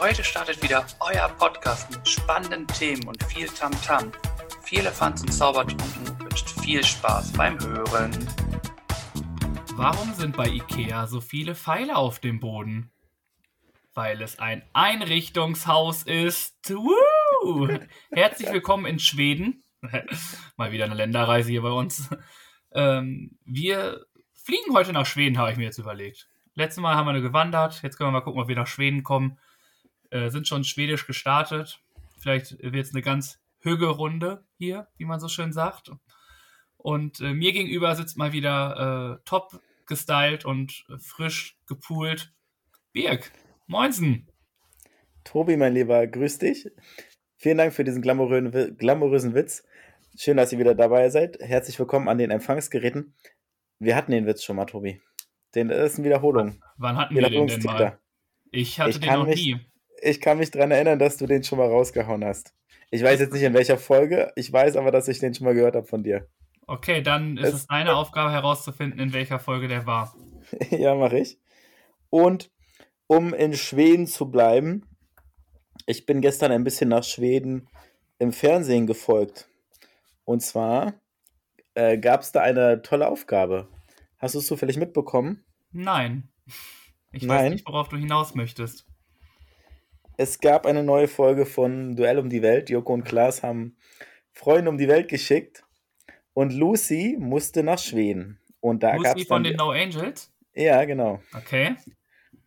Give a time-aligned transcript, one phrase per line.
[0.00, 4.12] Heute startet wieder euer Podcast mit spannenden Themen und viel Tamtam.
[4.12, 4.62] -Tam.
[4.62, 8.12] Viel Elefants und Zaubertrunken wünscht viel Spaß beim Hören.
[9.74, 12.92] Warum sind bei IKEA so viele Pfeile auf dem Boden?
[13.92, 16.56] Weil es ein Einrichtungshaus ist.
[16.70, 17.68] Woo!
[18.12, 19.64] Herzlich willkommen in Schweden.
[20.56, 22.08] Mal wieder eine Länderreise hier bei uns.
[22.70, 26.28] Ähm, wir fliegen heute nach Schweden, habe ich mir jetzt überlegt.
[26.54, 27.82] Letztes Mal haben wir gewandert.
[27.82, 29.38] Jetzt können wir mal gucken, ob wir nach Schweden kommen.
[30.10, 31.80] Äh, sind schon schwedisch gestartet.
[32.18, 35.92] Vielleicht wird es eine ganz Hüge-Runde hier, wie man so schön sagt.
[36.76, 42.32] Und äh, mir gegenüber sitzt mal wieder äh, top gestylt und frisch gepoolt
[42.92, 43.30] Birg.
[43.66, 44.28] Moinsen.
[45.24, 46.70] Tobi, mein Lieber, grüß dich.
[47.36, 49.64] Vielen Dank für diesen glamourösen, glamourösen Witz.
[50.16, 51.38] Schön, dass ihr wieder dabei seid.
[51.40, 53.14] Herzlich willkommen an den Empfangsgeräten.
[53.78, 55.00] Wir hatten den Witz schon mal, Tobi.
[55.54, 56.62] Den das ist eine Wiederholung.
[56.76, 57.98] Wann hatten wir den denn mal?
[58.50, 59.60] Ich hatte ich den noch mich, nie.
[60.02, 62.54] Ich kann mich daran erinnern, dass du den schon mal rausgehauen hast.
[62.90, 65.54] Ich weiß jetzt nicht in welcher Folge, ich weiß aber, dass ich den schon mal
[65.54, 66.26] gehört habe von dir.
[66.66, 70.14] Okay, dann ist es, es deine Aufgabe herauszufinden, in welcher Folge der war.
[70.70, 71.38] ja, mache ich.
[72.10, 72.50] Und
[73.06, 74.84] um in Schweden zu bleiben,
[75.86, 77.68] ich bin gestern ein bisschen nach Schweden
[78.18, 79.48] im Fernsehen gefolgt.
[80.24, 80.94] Und zwar
[81.74, 83.68] äh, gab es da eine tolle Aufgabe.
[84.18, 85.44] Hast du es zufällig mitbekommen?
[85.70, 86.28] Nein.
[87.12, 87.38] Ich Nein.
[87.38, 88.87] weiß nicht, worauf du hinaus möchtest.
[90.20, 92.70] Es gab eine neue Folge von Duell um die Welt.
[92.70, 93.76] Joko und Klaas haben
[94.32, 95.62] Freunde um die Welt geschickt.
[96.34, 98.40] Und Lucy musste nach Schweden.
[98.58, 100.32] Und da Lucy von den No Angels?
[100.54, 101.20] Ja, genau.
[101.36, 101.76] Okay.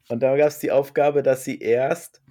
[0.10, 2.22] Und da gab es die Aufgabe, dass sie erst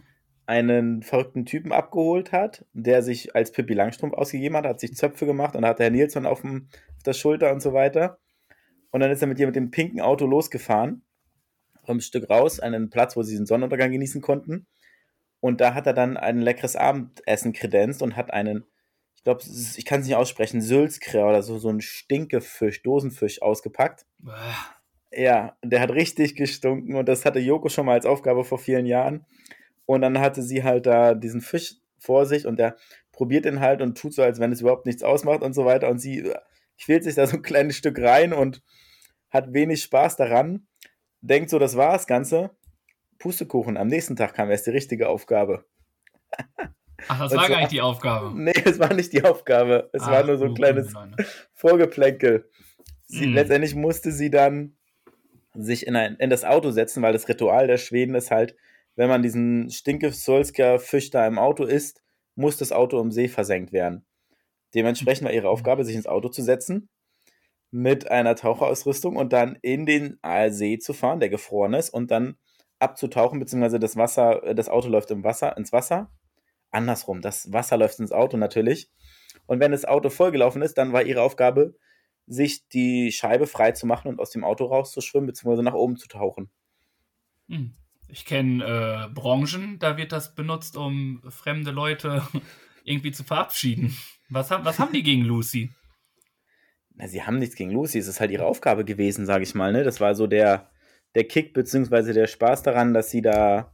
[0.44, 5.24] einen verrückten Typen abgeholt hat, der sich als Pippi Langstrumpf ausgegeben hat, hat sich Zöpfe
[5.24, 8.18] gemacht und hat Herr Nilsson auf, dem, auf der Schulter und so weiter.
[8.90, 11.02] Und dann ist er mit ihr mit dem pinken Auto losgefahren,
[11.84, 14.66] vom Stück raus, einen Platz, wo sie den Sonnenuntergang genießen konnten.
[15.40, 18.66] Und da hat er dann ein leckeres Abendessen kredenzt und hat einen,
[19.16, 19.42] ich glaube,
[19.76, 24.06] ich kann es nicht aussprechen, Sülzkräher oder so, so einen Stinkefisch, Dosenfisch ausgepackt.
[25.12, 28.86] Ja, der hat richtig gestunken und das hatte Joko schon mal als Aufgabe vor vielen
[28.86, 29.26] Jahren.
[29.86, 32.76] Und dann hatte sie halt da diesen Fisch vor sich und der
[33.12, 35.88] probiert den halt und tut so, als wenn es überhaupt nichts ausmacht und so weiter.
[35.90, 36.32] Und sie
[36.80, 38.62] quält sich da so ein kleines Stück rein und
[39.30, 40.66] hat wenig Spaß daran.
[41.20, 42.50] Denkt so, das war das Ganze.
[43.20, 43.76] Pustekuchen.
[43.76, 45.64] Am nächsten Tag kam erst die richtige Aufgabe.
[47.08, 48.32] Ach, das war so, gar nicht die Aufgabe.
[48.34, 49.88] Nee, es war nicht die Aufgabe.
[49.92, 50.92] Es Ach, war nur so ein kleines
[51.54, 52.50] Vorgeplänkel.
[53.06, 53.34] Sie, mm.
[53.34, 54.76] Letztendlich musste sie dann
[55.54, 58.56] sich in, ein, in das Auto setzen, weil das Ritual der Schweden ist halt,
[58.96, 62.02] wenn man diesen Stinke Fisch da im Auto isst,
[62.34, 64.04] muss das Auto im See versenkt werden.
[64.74, 66.88] Dementsprechend war ihre Aufgabe, sich ins Auto zu setzen
[67.70, 72.36] mit einer Taucherausrüstung und dann in den See zu fahren, der gefroren ist, und dann
[72.80, 76.10] abzutauchen, beziehungsweise das Wasser, äh, das Auto läuft im Wasser, ins Wasser.
[76.70, 78.90] Andersrum, das Wasser läuft ins Auto natürlich.
[79.46, 81.74] Und wenn das Auto vollgelaufen ist, dann war ihre Aufgabe,
[82.26, 86.08] sich die Scheibe frei zu machen und aus dem Auto rauszuschwimmen, beziehungsweise nach oben zu
[86.08, 86.50] tauchen.
[87.48, 87.74] Hm.
[88.08, 92.22] Ich kenne äh, Branchen, da wird das benutzt, um fremde Leute
[92.84, 93.96] irgendwie zu verabschieden.
[94.28, 95.70] Was, haben, was haben die gegen Lucy?
[96.94, 97.98] Na, sie haben nichts gegen Lucy.
[97.98, 99.72] Es ist halt ihre Aufgabe gewesen, sage ich mal.
[99.72, 99.84] Ne?
[99.84, 100.70] Das war so der,
[101.14, 103.72] der Kick beziehungsweise der Spaß daran, dass sie da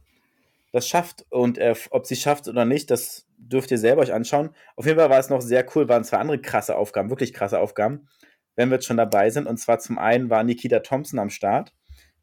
[0.71, 1.25] das schafft.
[1.29, 4.49] Und äh, ob sie schafft oder nicht, das dürft ihr selber euch anschauen.
[4.75, 7.59] Auf jeden Fall war es noch sehr cool, waren zwei andere krasse Aufgaben, wirklich krasse
[7.59, 8.07] Aufgaben,
[8.55, 9.47] wenn wir jetzt schon dabei sind.
[9.47, 11.73] Und zwar zum einen war Nikita Thompson am Start.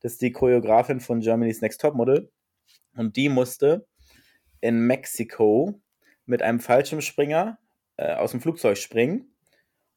[0.01, 2.31] Das ist die Choreografin von Germany's Next Topmodel.
[2.97, 3.87] Und die musste
[4.61, 5.81] in Mexiko
[6.27, 7.59] mit einem Fallschirmspringer
[7.97, 9.35] äh, aus dem Flugzeug springen.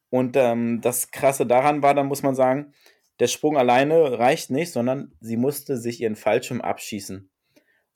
[0.10, 2.74] Und ähm, das Krasse daran war, dann muss man sagen,
[3.20, 7.30] der Sprung alleine reicht nicht, sondern sie musste sich ihren Fallschirm abschießen.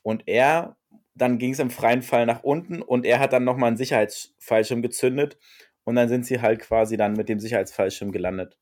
[0.01, 0.77] Und er,
[1.13, 4.81] dann ging es im freien Fall nach unten und er hat dann nochmal einen Sicherheitsfallschirm
[4.81, 5.37] gezündet
[5.83, 8.57] und dann sind sie halt quasi dann mit dem Sicherheitsfallschirm gelandet.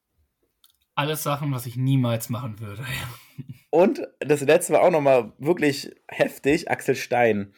[0.96, 2.84] Alles Sachen, was ich niemals machen würde.
[3.72, 6.70] Und das letzte war auch nochmal wirklich heftig.
[6.70, 7.53] Axel Stein.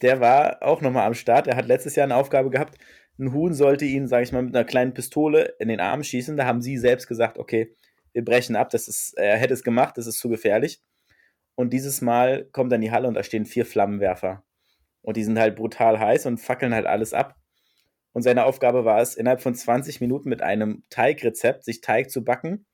[0.00, 1.46] Der war auch nochmal am Start.
[1.46, 2.78] Er hat letztes Jahr eine Aufgabe gehabt.
[3.18, 6.36] Ein Huhn sollte ihn, sage ich mal, mit einer kleinen Pistole in den Arm schießen.
[6.36, 7.76] Da haben sie selbst gesagt, okay,
[8.12, 8.70] wir brechen ab.
[8.70, 10.80] Das ist, er hätte es gemacht, das ist zu gefährlich.
[11.54, 14.42] Und dieses Mal kommt er in die Halle und da stehen vier Flammenwerfer.
[15.02, 17.36] Und die sind halt brutal heiß und fackeln halt alles ab.
[18.12, 22.24] Und seine Aufgabe war es, innerhalb von 20 Minuten mit einem Teigrezept sich Teig zu
[22.24, 22.66] backen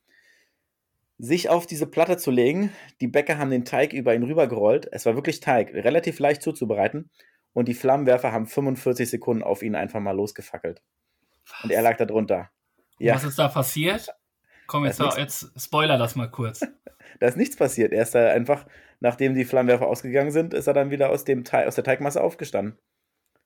[1.18, 2.72] sich auf diese Platte zu legen.
[3.00, 4.88] Die Bäcker haben den Teig über ihn rübergerollt.
[4.92, 7.10] Es war wirklich Teig, relativ leicht zuzubereiten.
[7.52, 10.80] Und die Flammenwerfer haben 45 Sekunden auf ihn einfach mal losgefackelt.
[11.48, 11.64] Was?
[11.64, 12.50] Und er lag da drunter.
[12.98, 13.16] Ja.
[13.16, 14.08] Was ist da passiert?
[14.68, 16.60] Komm, jetzt, ist jetzt spoiler das mal kurz.
[17.20, 17.92] Da ist nichts passiert.
[17.92, 18.64] Er ist da einfach,
[19.00, 22.22] nachdem die Flammenwerfer ausgegangen sind, ist er dann wieder aus, dem Teig, aus der Teigmasse
[22.22, 22.78] aufgestanden.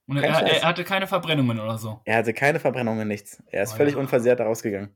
[0.06, 2.00] Und er, er hatte keine Verbrennungen oder so.
[2.04, 3.42] Er hatte keine Verbrennungen, nichts.
[3.50, 4.00] Er ist Oh, völlig ja.
[4.00, 4.94] unversehrt da rausgegangen.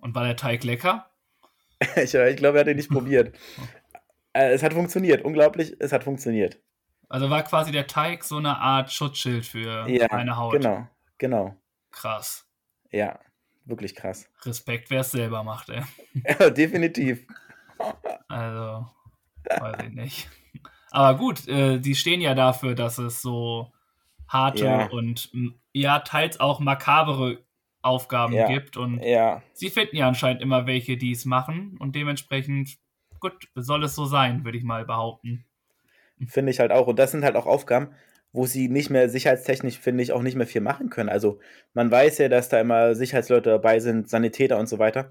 [0.00, 1.08] Und war der Teig lecker?
[1.96, 3.36] Ich, ich glaube, er hat ihn nicht probiert.
[4.32, 5.24] Äh, Es hat funktioniert.
[5.24, 6.58] Unglaublich, es hat funktioniert.
[7.08, 10.52] Also war quasi der Teig so eine Art Schutzschild für Ja, meine Haut.
[10.54, 10.88] genau,
[11.18, 11.54] genau.
[11.92, 12.48] Krass.
[12.90, 13.20] Ja,
[13.68, 14.28] wirklich krass.
[14.44, 15.82] Respekt, wer es selber macht, ey.
[16.40, 17.26] Ja, definitiv.
[18.28, 18.86] Also,
[19.58, 20.28] weiß ich nicht.
[20.90, 23.72] Aber gut, äh, die stehen ja dafür, dass es so
[24.26, 24.86] harte Ja.
[24.86, 25.30] und
[25.72, 27.44] ja, teils auch makabere
[27.80, 28.46] Aufgaben Ja.
[28.46, 28.76] gibt.
[28.76, 31.76] Und Ja, sie finden ja anscheinend immer welche, die es machen.
[31.78, 32.76] Und dementsprechend,
[33.20, 35.46] gut, soll es so sein, würde ich mal behaupten.
[36.26, 36.86] finde ich halt auch.
[36.88, 37.94] Und das sind halt auch Aufgaben,
[38.38, 41.08] wo sie nicht mehr sicherheitstechnisch, finde ich, auch nicht mehr viel machen können.
[41.08, 41.40] Also
[41.74, 45.10] man weiß ja, dass da immer Sicherheitsleute dabei sind, Sanitäter und so weiter.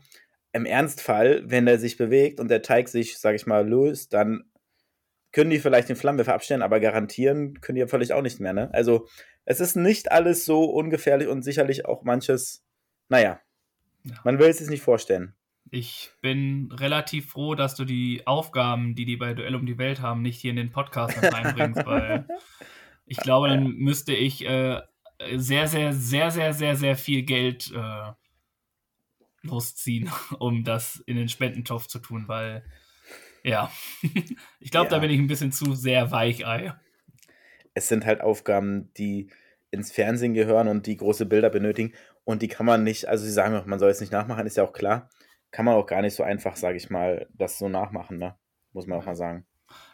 [0.53, 4.45] Im Ernstfall, wenn der sich bewegt und der Teig sich, sage ich mal, löst, dann
[5.33, 8.53] können die vielleicht den Flammenwerfer abstellen, aber garantieren können die ja völlig auch nicht mehr.
[8.53, 8.73] Ne?
[8.73, 9.09] Also
[9.43, 12.65] es ist nicht alles so ungefährlich und sicherlich auch manches,
[13.09, 13.41] naja,
[14.03, 14.15] Ja.
[14.23, 15.33] man will es sich nicht vorstellen.
[15.69, 19.99] Ich bin relativ froh, dass du die Aufgaben, die die bei Duell um die Welt
[20.01, 22.25] haben, nicht hier in den Podcast reinbringst, weil
[23.07, 24.81] ich glaube, dann müsste ich äh,
[25.35, 28.11] sehr, sehr, sehr, sehr, sehr, sehr viel Geld äh,
[29.41, 30.09] losziehen,
[30.39, 32.63] um das in den Spendentopf zu tun, weil
[33.43, 33.71] ja,
[34.59, 35.01] ich glaube, da Ja.
[35.01, 36.73] bin ich ein bisschen zu sehr Weichei.
[37.73, 39.29] es sind halt Aufgaben, die
[39.71, 41.93] ins Fernsehen gehören und die große Bilder benötigen.
[42.23, 44.57] Und die kann man nicht, also sie sagen auch, man soll es nicht nachmachen, ist
[44.57, 45.09] ja auch klar.
[45.51, 48.37] Kann man auch gar nicht so einfach, sage ich mal, das so nachmachen, ne?
[48.73, 49.45] Muss man auch mal sagen.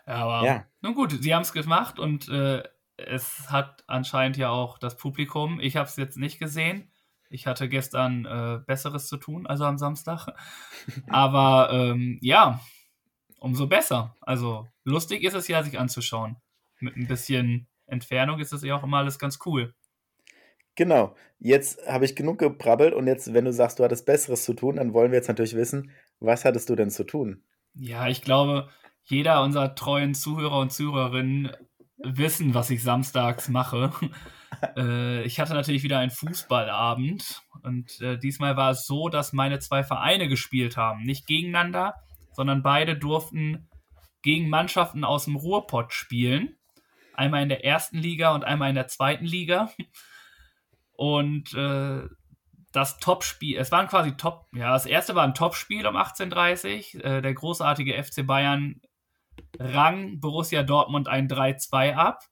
[0.07, 0.65] Ja, aber Ja.
[0.81, 2.63] nun gut, sie haben es gemacht und äh,
[2.97, 5.59] es hat anscheinend ja auch das Publikum.
[5.59, 6.91] Ich habe es jetzt nicht gesehen.
[7.29, 10.27] Ich hatte gestern äh, Besseres zu tun, also am Samstag.
[11.07, 12.59] Aber ähm, ja,
[13.39, 14.15] umso besser.
[14.21, 16.37] Also lustig ist es ja, sich anzuschauen.
[16.79, 19.73] Mit ein bisschen Entfernung ist es ja auch immer alles ganz cool.
[20.75, 21.15] Genau.
[21.39, 24.77] Jetzt habe ich genug gebrabbelt und jetzt, wenn du sagst, du hattest Besseres zu tun,
[24.77, 27.43] dann wollen wir jetzt natürlich wissen, was hattest du denn zu tun?
[27.73, 28.69] Ja, ich glaube,
[29.03, 31.51] jeder unserer treuen Zuhörer und Zuhörerinnen
[32.03, 33.91] wissen, was ich samstags mache.
[34.77, 39.59] äh, ich hatte natürlich wieder einen Fußballabend und äh, diesmal war es so, dass meine
[39.59, 41.03] zwei Vereine gespielt haben.
[41.03, 41.95] Nicht gegeneinander,
[42.33, 43.69] sondern beide durften
[44.21, 46.55] gegen Mannschaften aus dem Ruhrpott spielen.
[47.13, 49.71] Einmal in der ersten Liga und einmal in der zweiten Liga.
[50.95, 52.01] Und äh,
[52.71, 57.05] das Topspiel, es waren quasi Top, ja, das erste war ein Topspiel um 18.30 Uhr.
[57.05, 58.81] Äh, der großartige FC Bayern
[59.59, 62.23] rang Borussia Dortmund ein 3-2 ab.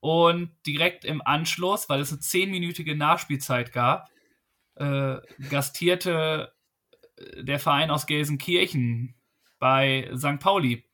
[0.00, 4.10] Und direkt im Anschluss, weil es eine zehnminütige Nachspielzeit gab,
[4.76, 5.16] äh,
[5.48, 6.52] gastierte
[7.16, 9.14] äh, der Verein aus Gelsenkirchen
[9.58, 10.40] bei St.
[10.40, 10.84] Pauli.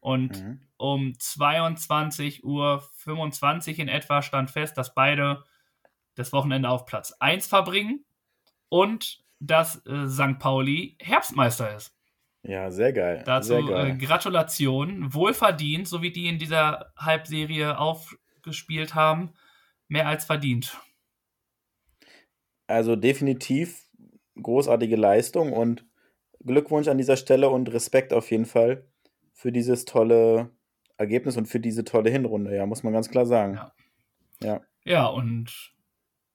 [0.00, 0.60] Und Mhm.
[0.78, 5.44] um 22.25 Uhr in etwa stand fest, dass beide
[6.14, 8.04] das Wochenende auf Platz 1 verbringen
[8.68, 10.38] und dass äh, St.
[10.38, 11.95] Pauli Herbstmeister ist.
[12.46, 13.22] Ja, sehr geil.
[13.26, 13.98] Dazu sehr äh, geil.
[13.98, 19.32] Gratulation, wohlverdient, so wie die in dieser Halbserie aufgespielt haben,
[19.88, 20.78] mehr als verdient.
[22.68, 23.84] Also definitiv
[24.40, 25.84] großartige Leistung und
[26.44, 28.84] Glückwunsch an dieser Stelle und Respekt auf jeden Fall
[29.32, 30.50] für dieses tolle
[30.98, 33.54] Ergebnis und für diese tolle Hinrunde, ja, muss man ganz klar sagen.
[33.54, 33.72] Ja.
[34.40, 34.60] Ja.
[34.84, 35.72] Ja, und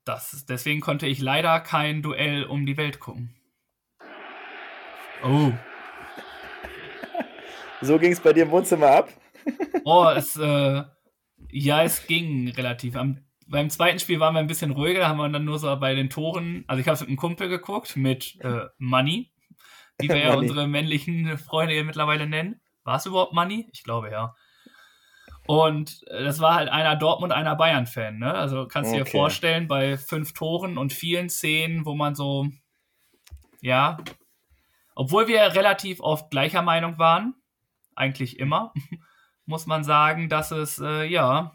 [0.04, 3.34] das, deswegen konnte ich leider kein Duell um die Welt gucken.
[5.24, 5.52] Oh,
[7.82, 9.10] So ging es bei dir im Wohnzimmer ab.
[9.84, 10.84] Oh, es, äh,
[11.50, 12.96] ja, es ging relativ.
[12.96, 15.76] Am, beim zweiten Spiel waren wir ein bisschen ruhiger, da haben wir dann nur so
[15.78, 19.32] bei den Toren, also ich habe es mit einem Kumpel geguckt, mit äh, Money,
[20.00, 22.62] wie wir ja unsere männlichen Freunde hier mittlerweile nennen.
[22.84, 23.68] War es überhaupt Money?
[23.74, 24.36] Ich glaube ja.
[25.48, 28.34] Und äh, das war halt einer Dortmund, einer Bayern-Fan, ne?
[28.34, 29.12] Also kannst du dir Okay.
[29.12, 32.48] vorstellen, bei fünf Toren und vielen Szenen, wo man so,
[33.60, 33.98] ja,
[34.96, 37.36] obwohl wir relativ oft gleicher Meinung waren,
[38.02, 38.74] eigentlich immer,
[39.46, 41.54] muss man sagen, dass es, äh, ja,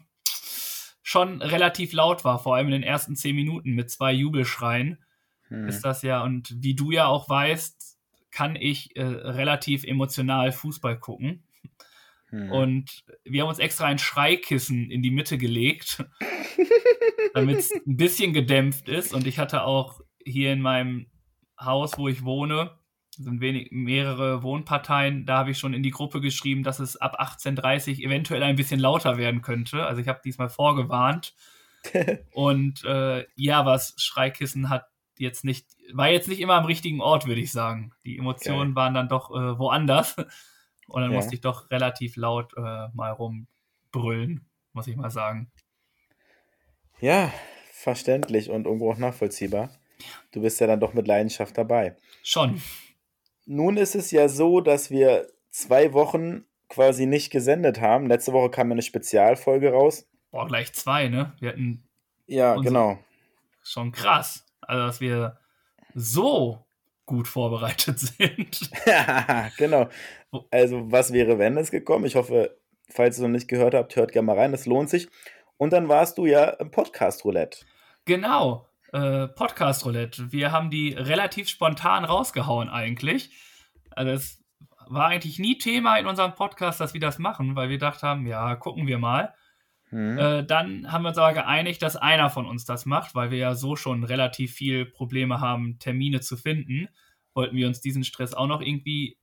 [1.03, 4.97] schon relativ laut war, vor allem in den ersten zehn Minuten mit zwei Jubelschreien
[5.49, 5.67] Hm.
[5.67, 6.23] ist das ja.
[6.23, 7.97] Und wie du ja auch weißt,
[8.31, 11.43] kann ich äh, relativ emotional Fußball gucken.
[12.29, 12.51] Hm.
[12.51, 16.03] Und wir haben uns extra ein Schreikissen in die Mitte gelegt,
[17.33, 19.13] damit es ein bisschen gedämpft ist.
[19.13, 21.07] Und ich hatte auch hier in meinem
[21.59, 22.76] Haus, wo ich wohne,
[23.23, 27.19] sind wenig, mehrere Wohnparteien, da habe ich schon in die Gruppe geschrieben, dass es ab
[27.19, 29.85] 18.30 eventuell ein bisschen lauter werden könnte.
[29.85, 31.33] Also ich habe diesmal vorgewarnt.
[32.31, 34.85] Und äh, ja, was Schreikissen hat
[35.17, 37.93] jetzt nicht, war jetzt nicht immer am richtigen Ort, würde ich sagen.
[38.05, 38.75] Die Emotionen okay.
[38.75, 40.15] waren dann doch äh, woanders.
[40.87, 41.17] Und dann ja.
[41.17, 45.51] musste ich doch relativ laut äh, mal rumbrüllen, muss ich mal sagen.
[46.99, 47.31] Ja,
[47.71, 49.69] verständlich und irgendwo auch nachvollziehbar.
[50.31, 51.95] Du bist ja dann doch mit Leidenschaft dabei.
[52.23, 52.61] Schon.
[53.49, 58.07] Nun ist es ja so, dass wir zwei Wochen quasi nicht gesendet haben.
[58.07, 60.05] Letzte Woche kam eine Spezialfolge raus.
[60.31, 61.33] Boah, gleich zwei, ne?
[61.39, 61.87] Wir hatten.
[62.25, 62.99] Ja, genau.
[63.63, 64.45] Schon krass.
[64.59, 65.39] Also, dass wir
[65.95, 66.65] so
[67.05, 68.69] gut vorbereitet sind.
[68.85, 69.87] ja, genau.
[70.51, 72.03] Also, was wäre, wenn es gekommen?
[72.03, 74.51] Ich hoffe, falls ihr es noch nicht gehört habt, hört gerne mal rein.
[74.51, 75.07] Das lohnt sich.
[75.55, 77.65] Und dann warst du ja im Podcast Roulette.
[78.03, 78.67] Genau.
[78.93, 80.31] Äh, Podcast Roulette.
[80.31, 83.31] Wir haben die relativ spontan rausgehauen, eigentlich.
[83.91, 84.43] Also, es
[84.87, 88.25] war eigentlich nie Thema in unserem Podcast, dass wir das machen, weil wir gedacht haben,
[88.25, 89.33] ja, gucken wir mal.
[89.91, 90.17] Mhm.
[90.17, 93.37] Äh, dann haben wir uns aber geeinigt, dass einer von uns das macht, weil wir
[93.37, 96.87] ja so schon relativ viel Probleme haben, Termine zu finden.
[97.33, 99.17] Wollten wir uns diesen Stress auch noch irgendwie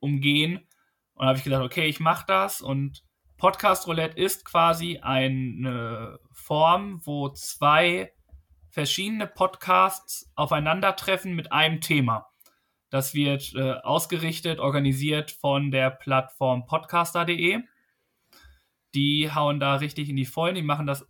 [0.00, 0.66] umgehen.
[1.14, 2.60] Und da habe ich gedacht, okay, ich mache das.
[2.60, 3.04] Und
[3.36, 8.12] Podcast Roulette ist quasi eine Form, wo zwei
[8.76, 12.28] verschiedene Podcasts aufeinandertreffen mit einem Thema.
[12.90, 17.62] Das wird äh, ausgerichtet, organisiert von der Plattform podcaster.de.
[18.94, 21.08] Die hauen da richtig in die Vollen, die machen das,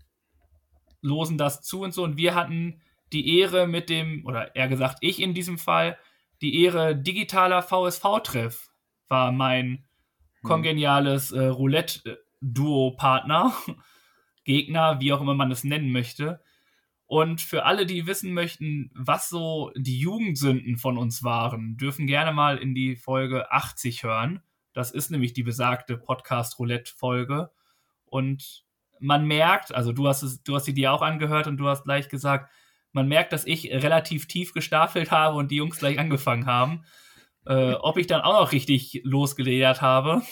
[1.00, 2.04] losen das zu und so.
[2.04, 2.80] Und wir hatten
[3.12, 5.98] die Ehre mit dem, oder eher gesagt, ich in diesem Fall,
[6.42, 8.70] die Ehre digitaler VSV-Treff
[9.08, 9.84] war mein hm.
[10.44, 13.52] kongeniales äh, Roulette-Duo-Partner,
[14.44, 16.40] Gegner, wie auch immer man es nennen möchte.
[17.06, 22.32] Und für alle, die wissen möchten, was so die Jugendsünden von uns waren, dürfen gerne
[22.32, 24.40] mal in die Folge 80 hören.
[24.72, 27.50] Das ist nämlich die besagte Podcast-Roulette-Folge.
[28.06, 28.64] Und
[28.98, 31.84] man merkt, also du hast es, du hast sie dir auch angehört und du hast
[31.84, 32.50] gleich gesagt,
[32.92, 36.84] man merkt, dass ich relativ tief gestaffelt habe und die Jungs gleich angefangen haben.
[37.46, 40.22] Äh, ob ich dann auch noch richtig losgeledert habe,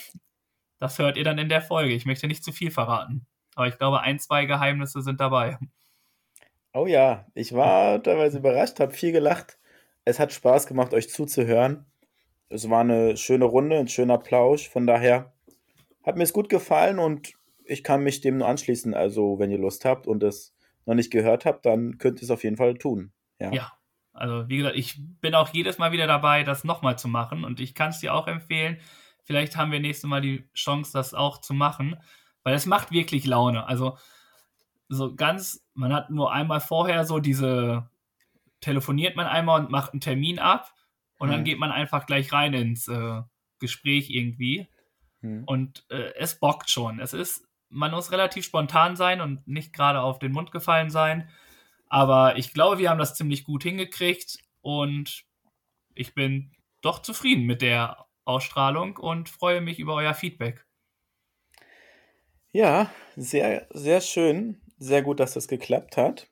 [0.78, 1.94] das hört ihr dann in der Folge.
[1.94, 3.26] Ich möchte nicht zu viel verraten.
[3.54, 5.58] Aber ich glaube, ein, zwei Geheimnisse sind dabei.
[6.74, 9.58] Oh ja, ich war teilweise überrascht, habe viel gelacht.
[10.04, 11.86] Es hat Spaß gemacht, euch zuzuhören.
[12.48, 14.68] Es war eine schöne Runde, ein schöner Plausch.
[14.68, 15.32] Von daher
[16.02, 17.32] hat mir es gut gefallen und
[17.64, 18.92] ich kann mich dem nur anschließen.
[18.92, 20.52] Also, wenn ihr Lust habt und es
[20.84, 23.12] noch nicht gehört habt, dann könnt ihr es auf jeden Fall tun.
[23.38, 23.52] Ja.
[23.52, 23.72] ja.
[24.12, 27.60] Also, wie gesagt, ich bin auch jedes Mal wieder dabei, das nochmal zu machen und
[27.60, 28.78] ich kann es dir auch empfehlen.
[29.22, 31.96] Vielleicht haben wir nächstes Mal die Chance, das auch zu machen,
[32.42, 33.66] weil es macht wirklich Laune.
[33.66, 33.96] Also,
[34.88, 37.88] so ganz, man hat nur einmal vorher so diese,
[38.60, 40.72] telefoniert man einmal und macht einen Termin ab
[41.18, 41.32] und mhm.
[41.32, 43.22] dann geht man einfach gleich rein ins äh,
[43.58, 44.68] Gespräch irgendwie.
[45.20, 45.44] Mhm.
[45.44, 46.98] Und äh, es bockt schon.
[46.98, 51.28] Es ist, man muss relativ spontan sein und nicht gerade auf den Mund gefallen sein.
[51.88, 55.24] Aber ich glaube, wir haben das ziemlich gut hingekriegt und
[55.94, 60.66] ich bin doch zufrieden mit der Ausstrahlung und freue mich über euer Feedback.
[62.52, 66.28] Ja, sehr, sehr schön sehr gut, dass das geklappt hat.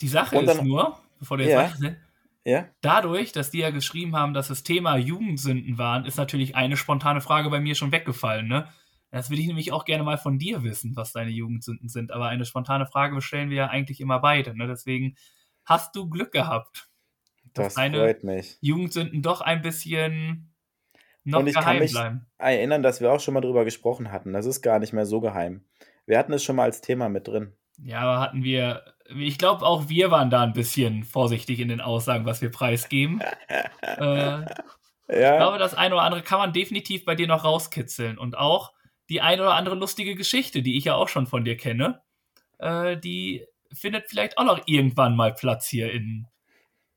[0.00, 1.96] Die Sache dann, ist nur, bevor du jetzt ja, weiter
[2.44, 2.68] ja.
[2.80, 7.20] dadurch, dass die ja geschrieben haben, dass das Thema Jugendsünden waren, ist natürlich eine spontane
[7.20, 8.68] Frage bei mir schon weggefallen, ne?
[9.10, 12.12] Das will ich nämlich auch gerne mal von dir wissen, was deine Jugendsünden sind.
[12.12, 14.56] Aber eine spontane Frage stellen wir ja eigentlich immer beide.
[14.56, 14.68] Ne?
[14.68, 15.16] Deswegen
[15.64, 16.88] hast du Glück gehabt.
[17.52, 18.56] Dass das deine freut mich.
[18.60, 20.54] Jugendsünden doch ein bisschen
[21.24, 22.26] noch Und ich geheim kann mich bleiben.
[22.38, 24.32] erinnern, dass wir auch schon mal drüber gesprochen hatten.
[24.32, 25.64] Das ist gar nicht mehr so geheim.
[26.06, 27.52] Wir hatten es schon mal als Thema mit drin.
[27.82, 31.80] Ja, aber hatten wir, ich glaube, auch wir waren da ein bisschen vorsichtig in den
[31.80, 33.20] Aussagen, was wir preisgeben.
[33.82, 34.44] äh,
[35.08, 35.32] ja.
[35.32, 38.18] Ich glaube, das eine oder andere kann man definitiv bei dir noch rauskitzeln.
[38.18, 38.72] Und auch
[39.08, 42.02] die eine oder andere lustige Geschichte, die ich ja auch schon von dir kenne,
[42.58, 46.26] äh, die findet vielleicht auch noch irgendwann mal Platz hier in,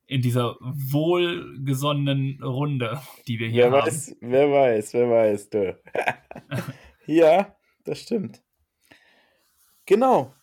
[0.06, 3.88] in dieser wohlgesonnenen Runde, die wir hier wer haben.
[3.88, 5.80] Weiß, wer weiß, wer weiß, du.
[7.06, 8.44] ja, das stimmt.
[9.86, 10.34] Genau.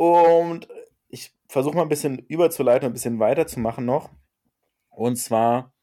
[0.00, 0.66] Und
[1.08, 4.08] ich versuche mal ein bisschen überzuleiten, ein bisschen weiterzumachen noch.
[4.88, 5.74] Und zwar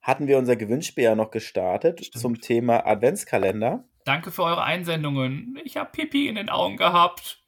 [0.00, 2.22] hatten wir unser Gewinnspiel ja noch gestartet Stimmt.
[2.22, 3.84] zum Thema Adventskalender.
[4.06, 5.60] Danke für eure Einsendungen.
[5.64, 7.42] Ich habe Pipi in den Augen gehabt.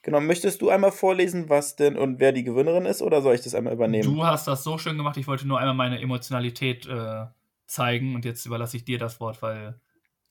[0.00, 3.42] Genau, möchtest du einmal vorlesen, was denn und wer die Gewinnerin ist, oder soll ich
[3.42, 4.04] das einmal übernehmen?
[4.04, 7.26] Du hast das so schön gemacht, ich wollte nur einmal meine Emotionalität äh,
[7.66, 9.78] zeigen und jetzt überlasse ich dir das Wort, weil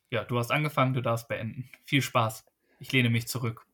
[0.10, 1.70] ja, du hast angefangen, du darfst beenden.
[1.84, 2.44] Viel Spaß.
[2.80, 3.68] Ich lehne mich zurück.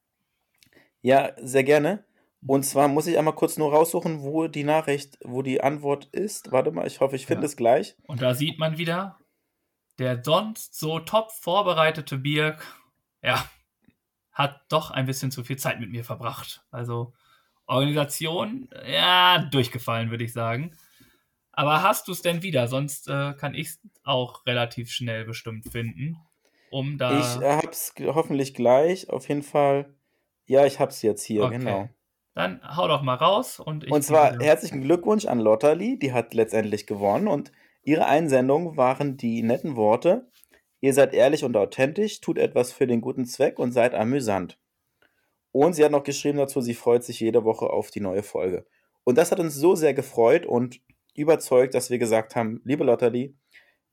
[1.01, 2.03] Ja, sehr gerne.
[2.45, 6.51] Und zwar muss ich einmal kurz nur raussuchen, wo die Nachricht, wo die Antwort ist.
[6.51, 7.47] Warte mal, ich hoffe, ich finde ja.
[7.47, 7.95] es gleich.
[8.03, 9.17] Und da sieht man wieder,
[9.99, 12.63] der sonst so top vorbereitete Birk,
[13.23, 13.49] ja,
[14.31, 16.63] hat doch ein bisschen zu viel Zeit mit mir verbracht.
[16.69, 17.13] Also
[17.65, 20.77] Organisation, ja, durchgefallen, würde ich sagen.
[21.51, 22.67] Aber hast du es denn wieder?
[22.67, 26.17] Sonst äh, kann ich es auch relativ schnell bestimmt finden.
[26.69, 27.19] Um da.
[27.19, 29.09] Ich äh, hab's hoffentlich gleich.
[29.09, 29.96] Auf jeden Fall.
[30.47, 31.57] Ja, ich hab's jetzt hier, Okay.
[31.59, 31.89] genau.
[32.33, 33.91] Dann hau doch mal raus und ich.
[33.91, 37.51] Und zwar herzlichen Glückwunsch an Lotterly, die hat letztendlich gewonnen und
[37.83, 40.29] ihre Einsendungen waren die netten Worte:
[40.79, 44.59] Ihr seid ehrlich und authentisch, tut etwas für den guten Zweck und seid amüsant.
[45.51, 48.67] Und sie hat noch geschrieben dazu, sie freut sich jede Woche auf die neue Folge.
[49.03, 50.79] Und das hat uns so sehr gefreut und
[51.15, 53.35] überzeugt, dass wir gesagt haben: Liebe Lotterly,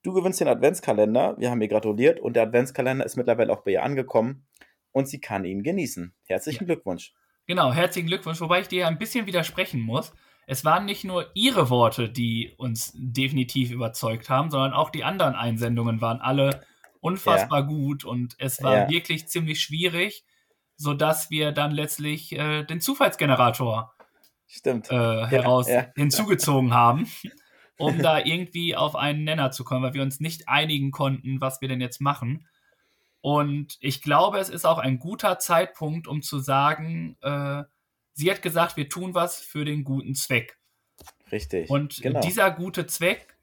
[0.02, 1.36] du gewinnst den Adventskalender.
[1.38, 4.46] Wir haben ihr gratuliert und der Adventskalender ist mittlerweile auch bei ihr angekommen
[4.94, 6.14] und sie kann ihn genießen.
[6.26, 7.12] Herzlichen Glückwunsch.
[7.46, 10.14] Genau, herzlichen Glückwunsch, wobei ich dir ein bisschen widersprechen muss.
[10.46, 15.34] Es waren nicht nur ihre Worte, die uns definitiv überzeugt haben, sondern auch die anderen
[15.34, 16.64] Einsendungen waren alle
[17.00, 18.88] unfassbar gut und es war Ja.
[18.88, 20.24] wirklich ziemlich schwierig,
[20.76, 23.92] sodass wir dann letztlich äh, den Zufallsgenerator
[24.46, 24.90] Stimmt.
[24.90, 25.86] äh, heraus ja.
[25.96, 27.06] hinzugezogen haben,
[27.78, 31.60] um da irgendwie auf einen Nenner zu kommen, weil wir uns nicht einigen konnten, was
[31.60, 32.46] wir denn jetzt machen.
[33.24, 37.62] Und ich glaube, es ist auch ein guter Zeitpunkt, um zu sagen, äh,
[38.12, 40.58] sie hat gesagt, wir tun was für den guten Zweck.
[41.32, 41.70] Richtig.
[41.70, 42.20] Und genau.
[42.20, 43.38] dieser gute Zweck,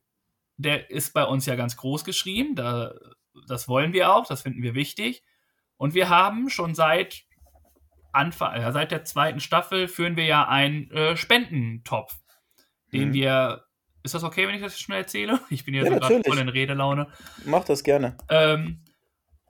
[0.58, 2.54] der ist bei uns ja ganz groß geschrieben.
[2.54, 2.94] Da,
[3.48, 5.24] das wollen wir auch, das finden wir wichtig.
[5.78, 7.24] Und wir haben schon seit
[8.12, 12.20] Anfang, äh, seit der zweiten Staffel führen wir ja einen äh, Spendentopf,
[12.94, 13.14] den Mhm.
[13.14, 13.66] wir.
[14.04, 15.40] Ist das okay, wenn ich das schnell erzähle?
[15.50, 17.08] Ich bin ja, Ja, so gerade voll in Redelaune.
[17.46, 18.16] Mach das gerne.
[18.30, 18.84] Ähm,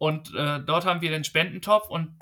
[0.01, 2.17] und äh, dort haben wir den Spendentopf und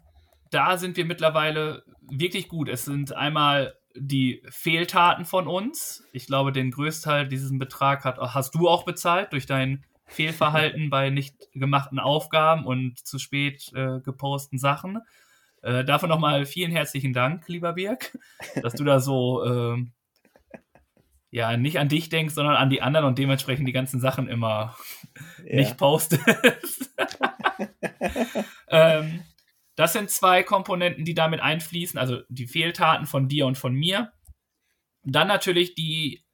[0.51, 2.67] da sind wir mittlerweile wirklich gut.
[2.67, 6.03] Es sind einmal die Fehltaten von uns.
[6.11, 11.09] Ich glaube, den Größteil dieses Betrag hat, hast du auch bezahlt durch dein Fehlverhalten bei
[11.09, 14.99] nicht gemachten Aufgaben und zu spät äh, geposten Sachen.
[15.61, 18.17] Äh, dafür nochmal vielen herzlichen Dank, lieber Birg,
[18.61, 19.93] dass du da so ähm,
[21.31, 24.75] ja nicht an dich denkst, sondern an die anderen und dementsprechend die ganzen Sachen immer
[25.45, 25.55] Ja.
[25.55, 26.93] nicht postest.
[28.67, 29.23] ähm,
[29.75, 34.11] das sind zwei Komponenten, die damit einfließen, also die Fehltaten von dir und von mir.
[35.03, 36.25] Dann natürlich die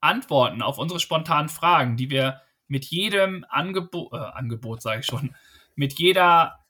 [0.00, 5.34] Antworten auf unsere spontanen Fragen, die wir mit jedem Angebo äh, Angebot, sage ich schon,
[5.74, 6.60] mit jeder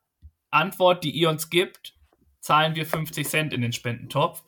[0.51, 1.95] Antwort, die ihr uns gibt,
[2.41, 4.43] zahlen wir 50 Cent in den Spendentopf.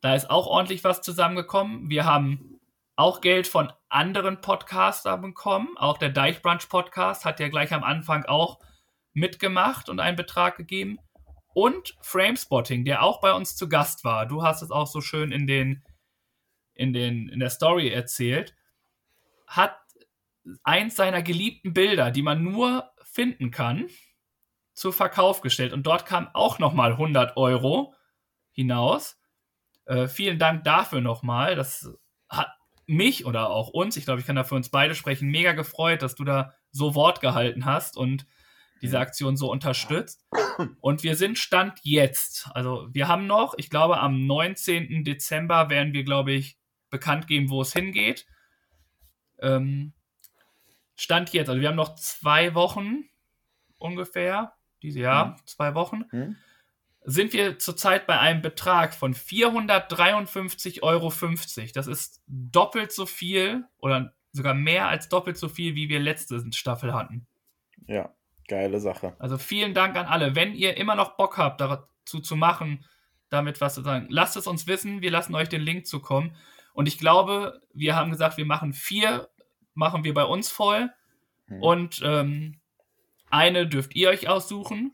[0.00, 1.90] Da ist auch ordentlich was zusammengekommen.
[1.90, 2.60] Wir haben
[2.96, 5.68] auch Geld von anderen Podcastern bekommen.
[5.76, 8.60] Auch der Deichbrunch Podcast hat ja gleich am Anfang auch
[9.12, 10.98] mitgemacht und einen Betrag gegeben.
[11.52, 14.26] Und Framespotting, der auch bei uns zu Gast war.
[14.26, 15.82] Du hast es auch so schön in den
[16.80, 18.54] in, den, in der Story erzählt,
[19.46, 19.76] hat
[20.62, 23.88] eins seiner geliebten Bilder, die man nur finden kann,
[24.72, 25.74] zu Verkauf gestellt.
[25.74, 27.94] Und dort kam auch nochmal 100 Euro
[28.52, 29.20] hinaus.
[29.84, 31.54] Äh, vielen Dank dafür nochmal.
[31.54, 31.92] Das
[32.30, 32.48] hat
[32.86, 36.00] mich oder auch uns, ich glaube, ich kann da für uns beide sprechen, mega gefreut,
[36.00, 38.26] dass du da so Wort gehalten hast und
[38.82, 40.26] diese Aktion so unterstützt.
[40.80, 42.48] Und wir sind Stand jetzt.
[42.54, 45.04] Also wir haben noch, ich glaube, am 19.
[45.04, 46.58] Dezember werden wir, glaube ich,
[46.90, 48.26] bekannt geben, wo es hingeht.
[49.40, 49.92] Ähm,
[50.96, 53.04] Stand jetzt, also wir haben noch zwei Wochen
[53.78, 55.46] ungefähr, diese Jahr, Mhm.
[55.46, 56.36] zwei Wochen, Hm?
[57.02, 61.10] sind wir zurzeit bei einem Betrag von 453,50 Euro.
[61.72, 66.44] Das ist doppelt so viel oder sogar mehr als doppelt so viel, wie wir letzte
[66.52, 67.26] Staffel hatten.
[67.86, 68.14] Ja,
[68.50, 69.14] geile Sache.
[69.18, 70.34] Also vielen Dank an alle.
[70.34, 72.84] Wenn ihr immer noch Bock habt, dazu zu machen,
[73.30, 75.00] damit was zu sagen, lasst es uns wissen.
[75.00, 76.36] Wir lassen euch den Link zukommen.
[76.74, 79.28] Und ich glaube, wir haben gesagt, wir machen vier,
[79.74, 80.90] machen wir bei uns voll.
[81.46, 81.62] Hm.
[81.62, 82.60] Und ähm,
[83.30, 84.92] eine dürft ihr euch aussuchen.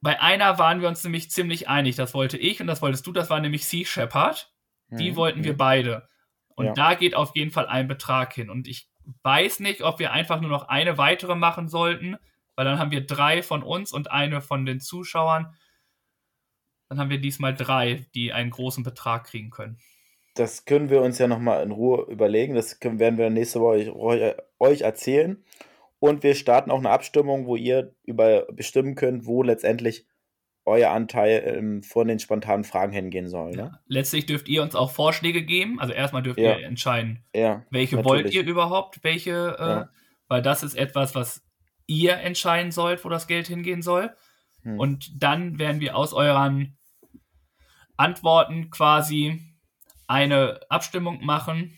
[0.00, 1.96] Bei einer waren wir uns nämlich ziemlich einig.
[1.96, 3.12] Das wollte ich und das wolltest du.
[3.12, 4.52] Das war nämlich Sea Shepherd.
[4.90, 5.58] Die Hm, wollten wir hm.
[5.58, 6.08] beide.
[6.54, 6.72] Und Ja.
[6.72, 8.50] da geht auf jeden Fall ein Betrag hin.
[8.50, 8.88] Und ich
[9.22, 12.16] weiß nicht, ob wir einfach nur noch eine weitere machen sollten,
[12.56, 15.54] weil dann haben wir drei von uns und eine von den Zuschauern.
[16.88, 19.78] Dann haben wir diesmal drei, die einen großen Betrag kriegen können.
[20.34, 22.54] Das können wir uns ja nochmal in Ruhe überlegen.
[22.54, 25.42] Das können, werden wir nächste Woche euch, euch erzählen.
[26.00, 30.06] Und wir starten auch eine Abstimmung, wo ihr über bestimmen könnt, wo letztendlich
[30.68, 33.52] euer Anteil ähm, von den spontanen Fragen hingehen soll.
[33.52, 33.78] Ne?
[33.86, 35.80] Letztlich dürft ihr uns auch Vorschläge geben.
[35.80, 36.56] Also erstmal dürft Ja.
[36.58, 38.24] ihr entscheiden, Ja, welche natürlich.
[38.24, 39.88] wollt ihr überhaupt, welche, äh, Ja.
[40.28, 41.42] weil das ist etwas, was
[41.86, 44.14] ihr entscheiden sollt, wo das Geld hingehen soll.
[44.62, 44.78] Hm.
[44.78, 46.76] Und dann werden wir aus euren
[47.96, 49.40] Antworten quasi
[50.06, 51.74] eine Abstimmung machen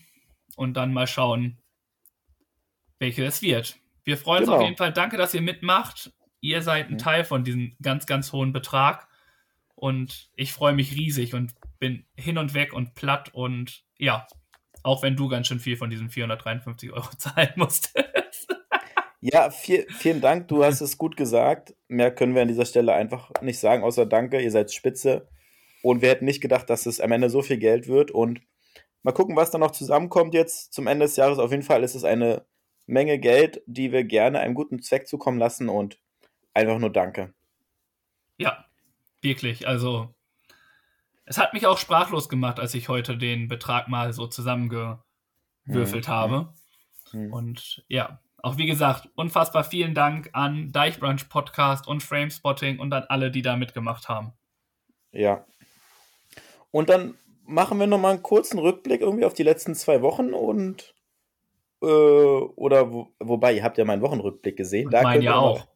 [0.55, 1.57] und dann mal schauen,
[2.99, 3.77] welche es wird.
[4.03, 4.57] Wir freuen uns Genau.
[4.59, 4.93] auf jeden Fall.
[4.93, 6.11] Danke, dass ihr mitmacht.
[6.41, 6.97] Ihr seid ein Mhm.
[6.99, 9.07] Teil von diesem ganz, ganz hohen Betrag.
[9.75, 14.27] Und ich freue mich riesig und bin hin und weg und platt und ja,
[14.83, 18.47] auch wenn du ganz schön viel von diesen 453 Euro zahlen musstest.
[19.21, 21.75] Ja, viel, vielen Dank, du hast es gut gesagt.
[21.87, 25.27] Mehr können wir an dieser Stelle einfach nicht sagen, außer Danke, ihr seid spitze.
[25.83, 28.11] Und wir hätten nicht gedacht, dass es am Ende so viel Geld wird.
[28.11, 28.41] Und
[29.03, 31.39] mal gucken, was da noch zusammenkommt jetzt zum Ende des Jahres.
[31.39, 32.45] Auf jeden Fall ist es eine
[32.87, 35.69] Menge Geld, die wir gerne einem guten Zweck zukommen lassen.
[35.69, 35.99] Und
[36.53, 37.33] einfach nur Danke.
[38.37, 38.65] Ja,
[39.21, 39.67] wirklich.
[39.67, 40.13] Also,
[41.25, 46.13] es hat mich auch sprachlos gemacht, als ich heute den Betrag mal so zusammengewürfelt hm.
[46.13, 46.53] habe.
[47.11, 47.31] Hm.
[47.31, 53.05] Und ja, auch wie gesagt, unfassbar vielen Dank an Deichbrunch Podcast und Framespotting und an
[53.09, 54.33] alle, die da mitgemacht haben.
[55.11, 55.45] Ja,
[56.71, 60.95] und dann machen wir nochmal einen kurzen Rückblick irgendwie auf die letzten zwei Wochen und
[61.81, 64.89] äh, oder wo, wobei, ihr habt ja meinen Wochenrückblick gesehen.
[64.89, 65.67] Da mein ja auch.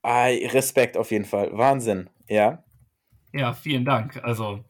[0.07, 1.49] Ah, Respekt auf jeden Fall.
[1.51, 2.09] Wahnsinn.
[2.29, 2.63] Ja.
[3.33, 4.23] Ja, vielen Dank.
[4.23, 4.63] Also,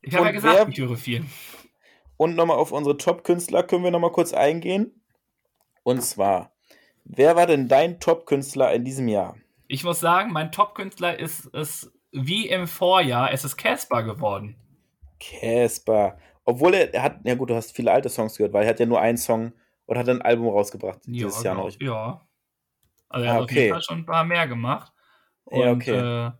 [0.00, 1.24] ich habe ja gesagt, wer, ich höre viel.
[2.16, 5.02] Und nochmal auf unsere Top-Künstler können wir nochmal kurz eingehen.
[5.82, 6.54] Und zwar
[7.04, 9.36] Wer war denn dein Top-Künstler in diesem Jahr?
[9.68, 14.56] Ich muss sagen, mein Top-Künstler ist es wie im Vorjahr, es ist Casper geworden.
[15.20, 16.18] Casper.
[16.44, 18.80] Obwohl er, er, hat, ja gut, du hast viele alte Songs gehört, weil er hat
[18.80, 19.52] ja nur einen Song
[19.86, 21.80] und hat ein Album rausgebracht dieses ja, Jahr noch.
[21.80, 22.26] Ja.
[23.14, 23.52] Also er ah, hat okay.
[23.52, 24.92] auf jeden Fall schon ein paar mehr gemacht.
[25.44, 26.26] Und, ja, okay.
[26.26, 26.32] Äh,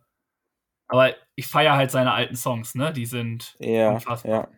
[0.89, 2.91] aber ich feiere halt seine alten Songs, ne?
[2.91, 4.31] Die sind ja, unfassbar.
[4.31, 4.49] Ja,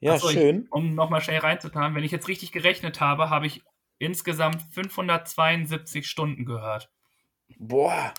[0.00, 0.64] ja Achso, schön.
[0.64, 3.62] Ich, um nochmal schnell reinzutagen, wenn ich jetzt richtig gerechnet habe, habe ich
[3.98, 6.90] insgesamt 572 Stunden gehört.
[7.58, 8.12] Boah,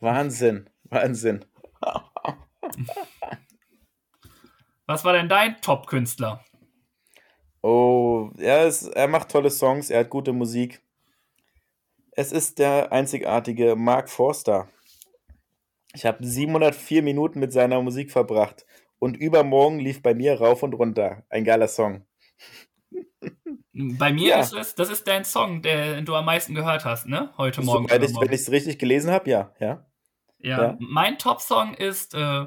[0.00, 1.44] Wahnsinn, Wahnsinn.
[4.86, 6.44] Was war denn dein Top-Künstler?
[7.62, 10.82] Oh, er, ist, er macht tolle Songs, er hat gute Musik.
[12.14, 14.68] Es ist der einzigartige Mark Forster.
[15.94, 18.66] Ich habe 704 Minuten mit seiner Musik verbracht
[18.98, 21.24] und übermorgen lief bei mir rauf und runter.
[21.30, 22.06] Ein geiler Song.
[23.72, 24.40] Bei mir ja.
[24.40, 27.32] ist es, das ist dein Song, den du am meisten gehört hast, ne?
[27.38, 27.88] Heute Morgen.
[27.88, 29.54] So, ich, wenn ich es richtig gelesen habe, ja.
[29.58, 29.86] ja.
[30.38, 30.76] Ja, ja.
[30.80, 32.46] mein Top-Song ist, äh,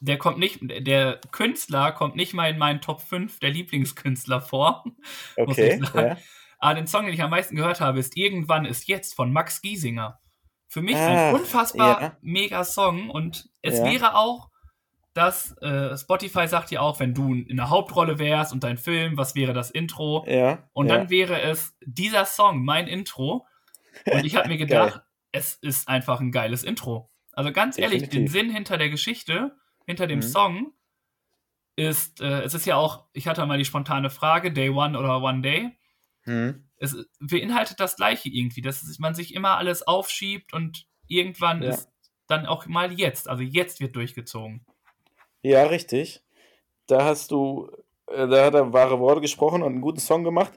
[0.00, 4.84] der kommt nicht, der Künstler kommt nicht mal in meinen Top 5 der Lieblingskünstler vor.
[5.36, 5.80] Okay.
[5.94, 6.16] Ja.
[6.58, 9.62] Aber den Song, den ich am meisten gehört habe, ist Irgendwann ist jetzt von Max
[9.62, 10.18] Giesinger.
[10.68, 12.16] Für mich ah, ein unfassbar ja.
[12.20, 14.50] mega Song und es wäre auch
[15.18, 19.16] dass äh, Spotify sagt ja auch, wenn du in der Hauptrolle wärst und dein Film,
[19.16, 20.24] was wäre das Intro?
[20.28, 20.68] Ja.
[20.72, 20.96] Und ja.
[20.96, 23.44] dann wäre es dieser Song, mein Intro.
[24.06, 27.10] Und ich habe mir gedacht, es ist einfach ein geiles Intro.
[27.32, 28.02] Also ganz Definitiv.
[28.02, 30.22] ehrlich, den Sinn hinter der Geschichte, hinter dem mhm.
[30.22, 30.72] Song,
[31.74, 35.20] ist, äh, es ist ja auch, ich hatte mal die spontane Frage, Day One oder
[35.20, 35.77] One Day.
[36.28, 36.64] Mhm.
[36.76, 41.70] Es beinhaltet das Gleiche irgendwie, dass man sich immer alles aufschiebt und irgendwann ja.
[41.70, 41.88] ist
[42.28, 44.64] dann auch mal jetzt, also jetzt wird durchgezogen.
[45.42, 46.22] Ja, richtig.
[46.86, 47.70] Da hast du,
[48.06, 50.52] äh, da hat er wahre Worte gesprochen und einen guten Song gemacht.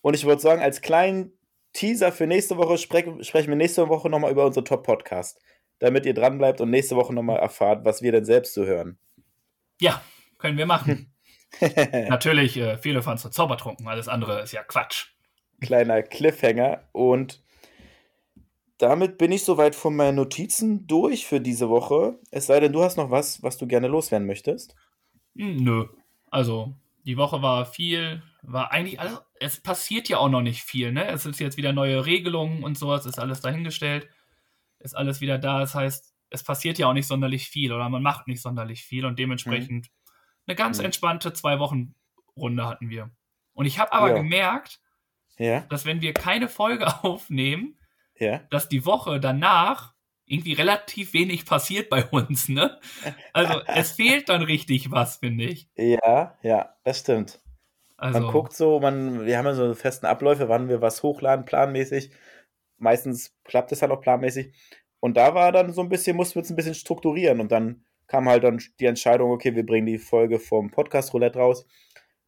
[0.00, 1.32] Und ich würde sagen, als kleinen
[1.72, 5.40] Teaser für nächste Woche sprech, sprechen wir nächste Woche nochmal über unsere Top-Podcast,
[5.78, 8.98] damit ihr dran bleibt und nächste Woche nochmal erfahrt, was wir denn selbst so hören.
[9.80, 10.02] Ja,
[10.38, 11.14] können wir machen.
[11.60, 15.11] Natürlich, äh, viele fanden es zaubertrunken, alles andere ist ja Quatsch.
[15.62, 17.42] Kleiner Cliffhanger und
[18.78, 22.18] damit bin ich soweit von meinen Notizen durch für diese Woche.
[22.32, 24.74] Es sei denn, du hast noch was, was du gerne loswerden möchtest.
[25.36, 25.86] Hm, nö.
[26.30, 30.90] Also, die Woche war viel, war eigentlich alles, es passiert ja auch noch nicht viel,
[30.90, 31.06] ne?
[31.06, 34.08] Es sind jetzt wieder neue Regelungen und sowas, ist alles dahingestellt,
[34.80, 35.60] ist alles wieder da.
[35.60, 39.04] Das heißt, es passiert ja auch nicht sonderlich viel oder man macht nicht sonderlich viel
[39.04, 40.12] und dementsprechend mhm.
[40.46, 40.86] eine ganz mhm.
[40.86, 41.94] entspannte zwei Wochen
[42.36, 43.10] Runde hatten wir.
[43.52, 44.14] Und ich habe aber ja.
[44.14, 44.80] gemerkt,
[45.38, 45.60] ja.
[45.68, 47.78] dass wenn wir keine Folge aufnehmen,
[48.18, 48.40] ja.
[48.50, 49.92] dass die Woche danach
[50.24, 52.78] irgendwie relativ wenig passiert bei uns, ne?
[53.32, 55.68] Also es fehlt dann richtig was, finde ich.
[55.76, 57.40] Ja, ja, das stimmt.
[57.96, 61.44] Also, man guckt so, man, wir haben ja so festen Abläufe, wann wir was hochladen,
[61.44, 62.10] planmäßig.
[62.78, 64.54] Meistens klappt es halt auch planmäßig.
[64.98, 67.84] Und da war dann so ein bisschen, mussten wir es ein bisschen strukturieren und dann
[68.06, 71.66] kam halt dann die Entscheidung, okay, wir bringen die Folge vom Podcast Roulette raus.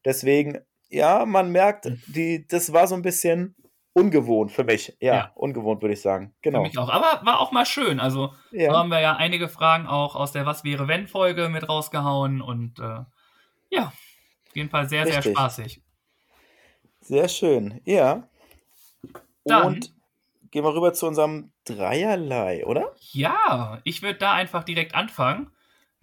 [0.05, 0.59] Deswegen,
[0.95, 3.57] ja, man merkt, die, das war so ein bisschen
[3.93, 4.97] ungewohnt für mich.
[5.01, 5.33] Ja, ja.
[5.35, 6.35] ungewohnt würde ich sagen.
[6.43, 6.63] Genau.
[6.63, 6.89] Für mich auch.
[6.89, 8.01] Aber war auch mal schön.
[8.01, 8.73] Also ja.
[8.73, 12.79] haben wir ja einige Fragen auch aus der Was wäre wenn Folge mit rausgehauen und
[12.79, 13.01] äh,
[13.71, 13.93] ja,
[14.49, 15.25] auf jeden Fall sehr, Richtig.
[15.25, 15.83] sehr spaßig.
[17.01, 17.81] Sehr schön.
[17.85, 18.29] Ja.
[19.45, 19.95] Dann, und
[20.51, 22.95] gehen wir rüber zu unserem Dreierlei, oder?
[23.13, 25.51] Ja, ich würde da einfach direkt anfangen.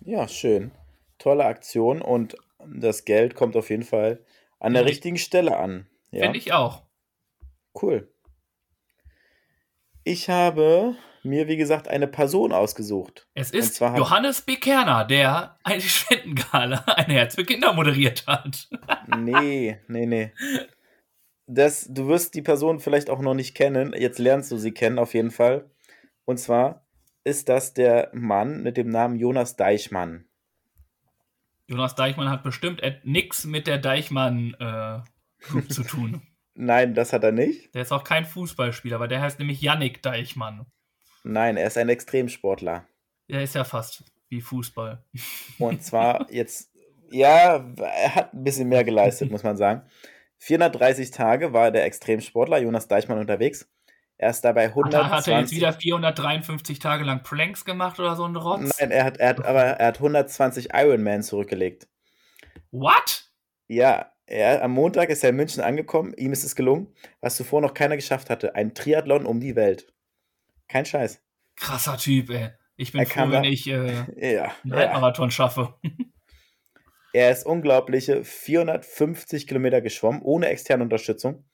[0.00, 0.70] Ja, schön.
[1.18, 4.24] Tolle Aktion und das Geld kommt auf jeden Fall
[4.58, 5.86] an der richtigen Stelle an.
[6.10, 6.24] Ja?
[6.24, 6.82] Finde ich auch.
[7.80, 8.12] Cool.
[10.04, 13.28] Ich habe mir, wie gesagt, eine Person ausgesucht.
[13.34, 14.56] Es ist Johannes B.
[14.56, 18.68] Kerner, der eine Spendengala, ein Herz für Kinder moderiert hat.
[19.18, 20.32] nee, nee, nee.
[21.46, 23.92] Das, du wirst die Person vielleicht auch noch nicht kennen.
[23.96, 25.68] Jetzt lernst du sie kennen, auf jeden Fall.
[26.24, 26.86] Und zwar
[27.24, 30.26] ist das der Mann mit dem Namen Jonas Deichmann.
[31.70, 34.98] Jonas Deichmann hat bestimmt nichts mit der Deichmann äh,
[35.40, 36.20] Group zu tun.
[36.54, 37.72] Nein, das hat er nicht.
[37.76, 40.66] Der ist auch kein Fußballspieler, aber der heißt nämlich Yannick Deichmann.
[41.22, 42.88] Nein, er ist ein Extremsportler.
[43.28, 45.04] Er ist ja fast wie Fußball.
[45.60, 46.72] Und zwar jetzt,
[47.12, 49.82] ja, er hat ein bisschen mehr geleistet, muss man sagen.
[50.38, 53.70] 430 Tage war der Extremsportler Jonas Deichmann unterwegs.
[54.22, 55.02] Er ist dabei 100.
[55.02, 58.78] Hat, hat er jetzt wieder 453 Tage lang Planks gemacht oder so ein Rotz?
[58.78, 61.88] Nein, er hat, er hat, aber er hat 120 Ironman zurückgelegt.
[62.70, 63.30] What?
[63.66, 66.12] Ja, er, am Montag ist er in München angekommen.
[66.18, 68.54] Ihm ist es gelungen, was zuvor noch keiner geschafft hatte.
[68.54, 69.90] Ein Triathlon um die Welt.
[70.68, 71.22] Kein Scheiß.
[71.56, 72.50] Krasser Typ, ey.
[72.76, 74.04] Ich bin froh, wenn ich äh,
[74.34, 75.30] ja, einen Halbmarathon ja.
[75.30, 75.76] schaffe.
[77.14, 81.46] er ist unglaubliche 450 Kilometer geschwommen, ohne externe Unterstützung.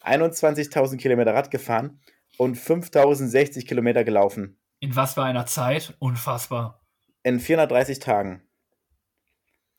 [0.00, 2.00] 21.000 Kilometer Rad gefahren
[2.38, 4.58] und 5060 Kilometer gelaufen.
[4.80, 5.94] In was für einer Zeit?
[5.98, 6.80] Unfassbar.
[7.22, 8.42] In 430 Tagen.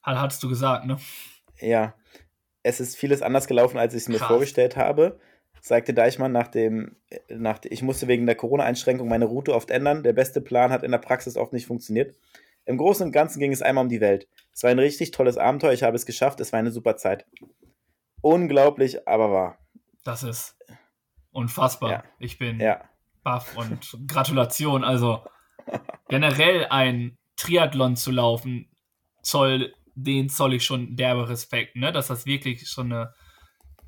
[0.02, 0.98] Hattest du gesagt, ne?
[1.60, 1.96] Ja.
[2.64, 4.28] Es ist vieles anders gelaufen, als ich es mir Krass.
[4.28, 5.20] vorgestellt habe,
[5.62, 6.96] sagte Deichmann nach dem,
[7.30, 10.04] nach, ich musste wegen der Corona-Einschränkung meine Route oft ändern.
[10.04, 12.16] Der beste Plan hat in der Praxis oft nicht funktioniert.
[12.66, 14.28] Im Großen und Ganzen ging es einmal um die Welt.
[14.52, 17.28] Es war ein richtig tolles Abenteuer, ich habe es geschafft, es war eine super Zeit.
[18.22, 19.60] Unglaublich, aber wahr.
[20.04, 20.56] Das ist
[21.36, 21.92] unfassbar.
[21.92, 22.04] Ja.
[22.20, 22.82] Ich bin Ja.
[23.24, 24.84] baff und Gratulation.
[24.84, 25.24] Also
[26.10, 28.70] generell ein Triathlon zu laufen,
[29.22, 31.92] zoll, den zoll ich schon derbe Respekt, ne?
[31.92, 33.14] Dass das wirklich schon eine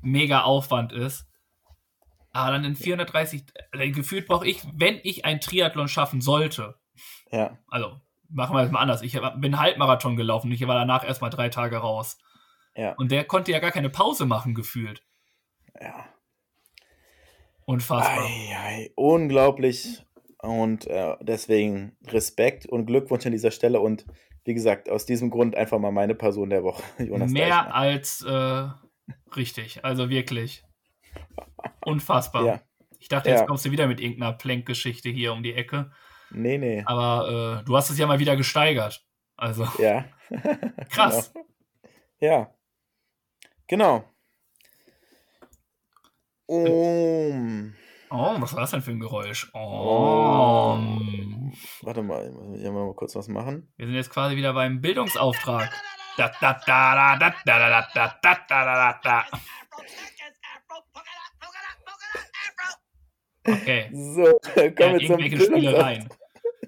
[0.00, 1.26] mega Aufwand ist.
[2.32, 6.76] Aber dann in 430, äh, gefühlt brauche ich, wenn ich ein Triathlon schaffen sollte,
[7.32, 7.56] Ja.
[7.68, 9.00] also machen wir es mal anders.
[9.02, 12.18] Ich bin Halbmarathon gelaufen, ich war danach erstmal drei Tage raus.
[12.76, 12.92] Ja.
[12.92, 15.02] Und der konnte ja gar keine Pause machen, gefühlt.
[15.80, 16.04] ja.
[17.68, 18.24] Unfassbar.
[18.24, 20.02] Ei, ei, unglaublich.
[20.40, 23.80] Und äh, deswegen Respekt und Glückwunsch an dieser Stelle.
[23.80, 24.06] Und
[24.44, 26.82] wie gesagt, aus diesem Grund einfach mal meine Person der Woche.
[27.04, 27.72] Jonas Mehr Deichmann.
[27.72, 28.68] als äh,
[29.36, 29.84] richtig.
[29.84, 30.64] Also wirklich.
[31.84, 32.44] Unfassbar.
[32.46, 32.60] Ja.
[33.00, 33.46] Ich dachte, jetzt Ja.
[33.46, 35.90] kommst du wieder mit irgendeiner Plank-Geschichte hier um die Ecke.
[36.30, 36.82] Nee, nee.
[36.86, 39.04] Aber äh, du hast es ja mal wieder gesteigert.
[39.36, 40.06] Also Ja.
[40.90, 41.32] krass.
[42.20, 42.32] Genau.
[42.34, 42.54] Ja.
[43.68, 44.04] Genau.
[46.48, 47.74] Um.
[48.10, 49.50] Oh, was war das denn für ein Geräusch?
[49.52, 50.78] Oh.
[51.82, 53.70] Warte mal, ich muss hier mal kurz was machen.
[53.76, 55.70] Wir sind jetzt quasi wieder beim Bildungsauftrag.
[56.16, 59.24] Da, da, da, da, da, da, da, da, da, da, da, da.
[63.46, 63.90] Okay.
[63.92, 65.44] So, Ja, kommen wir zum irgendwelche.
[65.44, 66.08] Spielereien.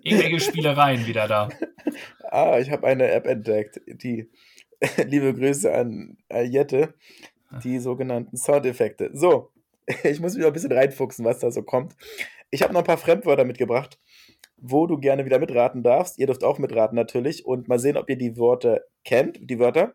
[0.03, 1.49] Irgendwelche Spielereien wieder da.
[2.31, 4.31] Ah, ich habe eine App entdeckt, die,
[5.07, 6.95] liebe Grüße an äh, Jette,
[7.65, 9.11] die sogenannten Soundeffekte.
[9.15, 9.53] So,
[10.05, 11.95] ich muss mich noch ein bisschen reinfuchsen, was da so kommt.
[12.51, 13.99] Ich habe noch ein paar Fremdwörter mitgebracht,
[14.57, 16.19] wo du gerne wieder mitraten darfst.
[16.19, 19.95] Ihr dürft auch mitraten natürlich und mal sehen, ob ihr die Worte kennt, die Wörter.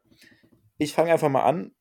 [0.77, 1.71] Ich fange einfach mal an.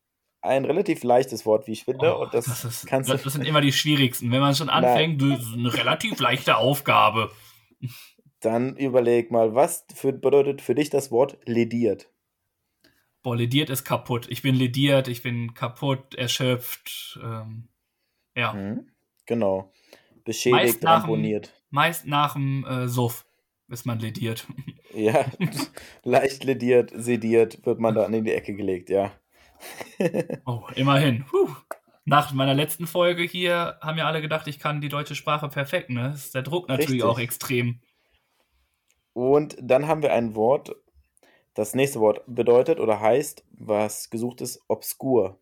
[0.40, 2.14] Ein relativ leichtes Wort, wie ich finde.
[2.14, 3.24] Oh, und das, das, ist, kannst das, du.
[3.24, 4.31] das sind immer die schwierigsten.
[4.31, 7.31] Wenn man schon anfängt, das ist eine relativ leichte Aufgabe.
[8.40, 12.11] Dann überleg mal, was für, bedeutet für dich das Wort lediert?
[13.22, 14.27] Boah, lediert ist kaputt.
[14.29, 17.18] Ich bin lediert, ich bin kaputt, erschöpft.
[17.24, 17.68] Ähm,
[18.35, 18.88] ja, Hm?
[19.27, 19.73] Genau.
[20.25, 21.53] Beschädigt, Meist dem- ramponiert.
[21.70, 23.27] meist nach dem äh, Suff
[23.68, 24.47] ist man lediert.
[24.97, 25.25] Ja,
[26.05, 29.11] leicht lediert, sediert, wird man dann in die Ecke gelegt, ja.
[30.47, 31.25] Oh, immerhin.
[31.25, 31.49] Puh.
[32.05, 35.90] Nach meiner letzten Folge hier haben ja alle gedacht, ich kann die deutsche Sprache perfekt.
[35.90, 36.12] Ne?
[36.14, 37.03] Ist der Druck natürlich Richtig.
[37.11, 37.81] auch extrem.
[39.14, 40.77] Und dann haben wir ein Wort,
[41.55, 45.40] das nächste Wort bedeutet oder heißt, was gesucht ist, obskur.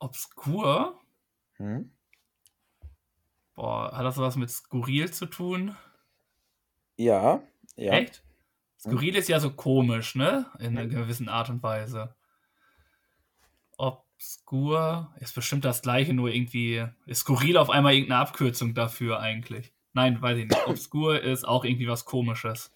[0.00, 1.00] Obskur?
[1.62, 1.92] Hm?
[3.54, 5.76] Boah, hat das was mit skurril zu tun?
[6.96, 7.40] Ja,
[7.76, 7.92] ja.
[7.92, 8.24] Echt?
[8.80, 10.46] Skurril ist ja so komisch, ne?
[10.58, 12.16] In einer gewissen Art und Weise.
[13.78, 19.72] Obskur ist bestimmt das gleiche, nur irgendwie ist skurril auf einmal irgendeine Abkürzung dafür eigentlich.
[19.92, 20.66] Nein, weiß ich nicht.
[20.66, 22.74] Obskur ist auch irgendwie was komisches.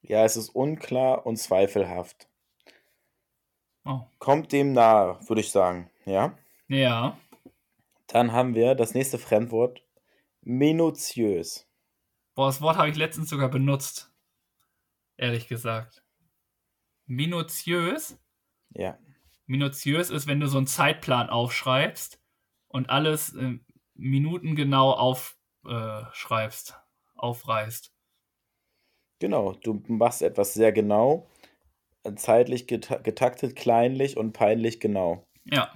[0.00, 2.28] Ja, es ist unklar und zweifelhaft.
[3.84, 4.00] Oh.
[4.18, 6.36] Kommt dem nahe, würde ich sagen, ja.
[6.66, 7.16] Ja.
[8.12, 9.84] Dann haben wir das nächste Fremdwort,
[10.42, 11.68] minutiös.
[12.34, 14.12] Boah, das Wort habe ich letztens sogar benutzt.
[15.16, 16.04] Ehrlich gesagt.
[17.06, 18.18] Minutiös?
[18.70, 18.98] Ja,
[19.46, 22.20] Minutiös ist, wenn du so einen Zeitplan aufschreibst
[22.68, 23.58] und alles äh,
[23.94, 26.74] minutengenau aufschreibst,
[27.14, 27.92] aufreißt.
[29.18, 29.52] genau.
[29.52, 31.28] Du machst etwas sehr genau,
[32.16, 35.26] zeitlich geta getaktet, kleinlich und peinlich genau.
[35.44, 35.72] Ja.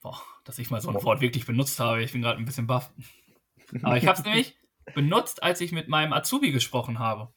[0.00, 2.02] Boah, dass ich mal so ein Wort wirklich benutzt habe.
[2.02, 2.92] Ich bin gerade ein bisschen baff.
[3.84, 4.56] Aber ich habe es nämlich
[4.96, 7.32] benutzt, als ich mit meinem Azubi gesprochen habe.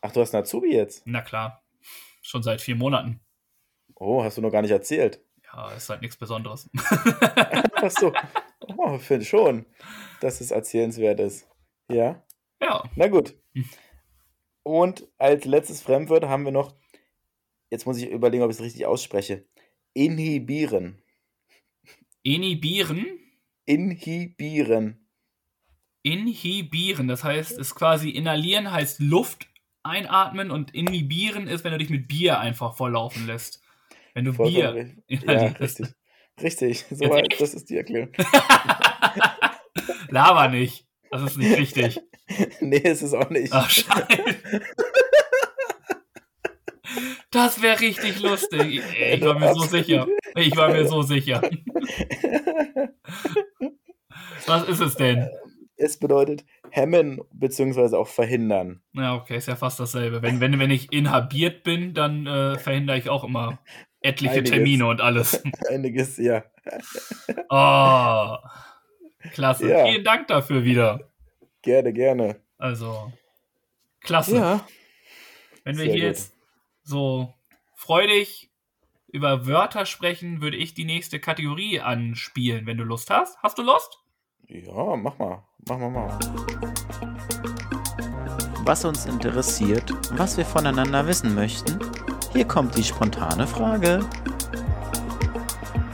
[0.00, 1.02] Ach, du hast einen Azubi jetzt?
[1.04, 1.62] Na klar.
[2.22, 3.20] Schon seit vier Monaten.
[3.96, 5.22] Oh, hast du noch gar nicht erzählt.
[5.44, 6.70] Ja, ist halt nichts Besonderes.
[7.74, 8.14] Ach so.
[8.78, 9.66] Oh, finde schon,
[10.22, 11.46] dass es erzählenswert ist.
[11.90, 12.24] Ja,
[12.62, 12.82] ja.
[12.94, 13.36] na gut.
[13.52, 13.68] Hm.
[14.62, 16.74] Und als letztes Fremdwort haben wir noch,
[17.68, 19.46] jetzt muss ich überlegen, ob ich es richtig ausspreche,
[19.92, 21.02] inhibieren.
[22.26, 23.06] Inhibieren.
[23.66, 25.06] Inhibieren.
[26.02, 29.46] Inhibieren, das heißt, ist quasi inhalieren heißt Luft
[29.84, 33.62] einatmen und inhibieren ist, wenn du dich mit Bier einfach volllaufen lässt.
[34.12, 35.04] Wenn du Vollkommen Bier richtig.
[35.06, 35.60] Ja, inhalierst.
[35.60, 35.86] richtig.
[36.42, 38.10] Richtig, so weit, das ist die Erklärung.
[40.08, 40.84] Laber nicht.
[41.12, 42.00] Das ist nicht richtig.
[42.60, 43.52] nee, ist es auch nicht.
[43.52, 44.24] Ach, scheiße.
[47.30, 48.82] Das wäre richtig lustig.
[49.12, 50.08] Ich war mir so sicher.
[50.36, 51.42] Ich war mir so sicher.
[54.46, 55.28] Was ist es denn?
[55.76, 57.96] Es bedeutet hemmen bzw.
[57.96, 58.82] auch verhindern.
[58.92, 60.22] Ja, okay, ist ja fast dasselbe.
[60.22, 63.58] Wenn, wenn, wenn ich inhabiert bin, dann äh, verhindere ich auch immer
[64.00, 64.50] etliche Einiges.
[64.50, 65.42] Termine und alles.
[65.68, 66.44] Einiges, ja.
[67.48, 68.36] Oh,
[69.32, 69.68] klasse.
[69.68, 69.86] Ja.
[69.86, 71.10] Vielen Dank dafür wieder.
[71.62, 72.36] Gerne, gerne.
[72.58, 73.12] Also,
[74.00, 74.36] klasse.
[74.36, 74.66] Ja.
[75.64, 76.16] Wenn wir sehr hier gut.
[76.16, 76.34] jetzt
[76.84, 77.34] so
[77.74, 78.50] freudig
[79.16, 83.38] über Wörter sprechen, würde ich die nächste Kategorie anspielen, wenn du Lust hast.
[83.42, 83.98] Hast du Lust?
[84.46, 85.42] Ja, mach mal.
[85.66, 86.18] Mach mal mal.
[88.66, 91.78] Was uns interessiert, was wir voneinander wissen möchten,
[92.34, 94.06] hier kommt die spontane Frage.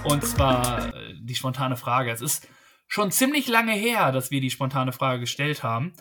[0.02, 2.10] Und zwar äh, die spontane Frage.
[2.10, 2.48] Es ist
[2.88, 5.92] schon ziemlich lange her, dass wir die spontane Frage gestellt haben.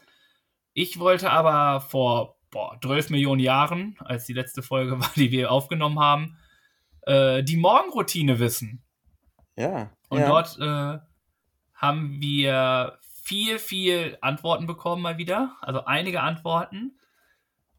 [0.73, 5.51] Ich wollte aber vor boah, 12 Millionen Jahren, als die letzte Folge war, die wir
[5.51, 6.35] aufgenommen haben,
[7.11, 8.83] äh, die Morgenroutine wissen.
[9.57, 9.91] Ja.
[10.09, 10.27] Und ja.
[10.27, 10.99] dort äh,
[11.75, 15.55] haben wir viel, viel Antworten bekommen mal wieder.
[15.61, 16.97] Also einige Antworten.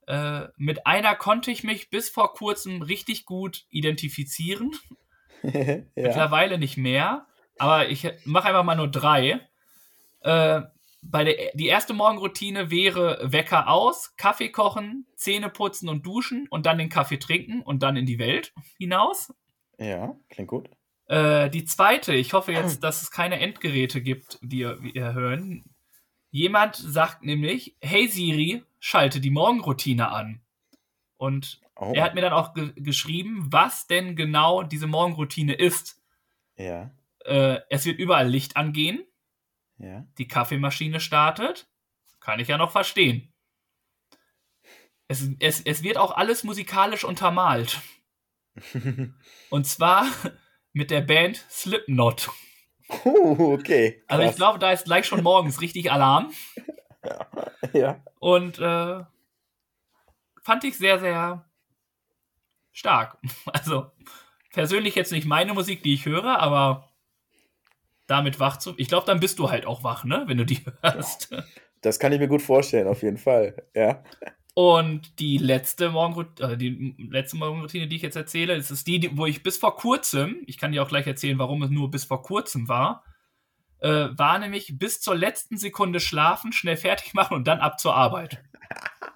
[0.06, 4.72] Äh, mit einer konnte ich mich bis vor kurzem richtig gut identifizieren.
[5.42, 5.82] ja.
[5.94, 7.26] Mittlerweile nicht mehr.
[7.58, 9.40] Aber ich mache einfach mal nur drei.
[10.20, 10.62] Äh,
[11.02, 16.64] bei der, die erste Morgenroutine wäre Wecker aus, Kaffee kochen, Zähne putzen und duschen und
[16.66, 19.34] dann den Kaffee trinken und dann in die Welt hinaus.
[19.78, 20.70] ja, klingt gut.
[21.06, 25.64] Äh, die zweite, ich hoffe jetzt, dass es keine Endgeräte gibt, die ihr hören.
[26.30, 30.40] Jemand sagt nämlich, hey Siri, schalte die Morgenroutine an.
[31.16, 31.92] Und Oh.
[31.94, 36.00] er hat mir dann auch ge geschrieben, was denn genau diese Morgenroutine ist.
[36.56, 36.90] ja,
[37.24, 39.02] Äh, es wird überall Licht angehen,
[39.78, 40.06] ja.
[40.18, 41.68] die Kaffeemaschine startet.
[42.20, 43.32] Kann ich ja noch verstehen.
[45.08, 47.80] Es, es, es wird auch alles musikalisch untermalt.
[49.50, 50.06] Und zwar
[50.72, 52.30] mit der Band Slipknot.
[53.04, 54.02] uh, okay.
[54.06, 54.36] Also ich krass.
[54.36, 56.32] glaube, da ist gleich schon morgens richtig Alarm.
[57.72, 58.00] Ja.
[58.20, 59.00] Und äh,
[60.42, 61.50] fand ich sehr, sehr
[62.70, 63.18] stark.
[63.52, 63.90] Also
[64.52, 66.91] persönlich jetzt nicht meine Musik, die ich höre, aber
[68.12, 68.74] damit wach zu.
[68.76, 70.24] Ich glaube, dann bist du halt auch wach, ne?
[70.26, 71.34] Wenn du die hörst.
[71.80, 73.56] Das kann ich mir gut vorstellen, auf jeden Fall.
[73.74, 74.04] Ja.
[74.54, 79.00] Und die letzte Morgenroutine, äh, die letzte Morgenroutine, die ich jetzt erzähle, das ist die,
[79.00, 81.90] die, wo ich bis vor kurzem, ich kann dir auch gleich erzählen, warum es nur
[81.90, 83.02] bis vor kurzem war,
[83.80, 87.96] äh, war nämlich bis zur letzten Sekunde schlafen, schnell fertig machen und dann ab zur
[87.96, 88.44] Arbeit.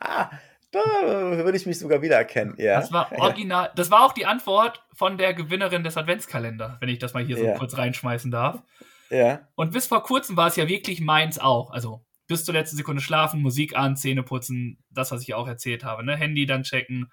[0.85, 2.55] Da würde ich mich sogar wiedererkennen.
[2.59, 2.81] Ja.
[2.81, 3.71] Das war original.
[3.77, 7.37] Das war auch die Antwort von der Gewinnerin des Adventskalenders, wenn ich das mal hier
[7.37, 7.57] so Ja.
[7.59, 8.63] kurz reinschmeißen darf.
[9.11, 9.41] Ja.
[9.55, 11.71] Und bis vor kurzem war es ja wirklich meins auch.
[11.71, 15.85] Also bis zur letzten Sekunde schlafen, Musik an, Zähne putzen, das, was ich auch erzählt
[15.85, 16.05] habe.
[16.05, 16.17] Ne?
[16.17, 17.11] Handy dann checken,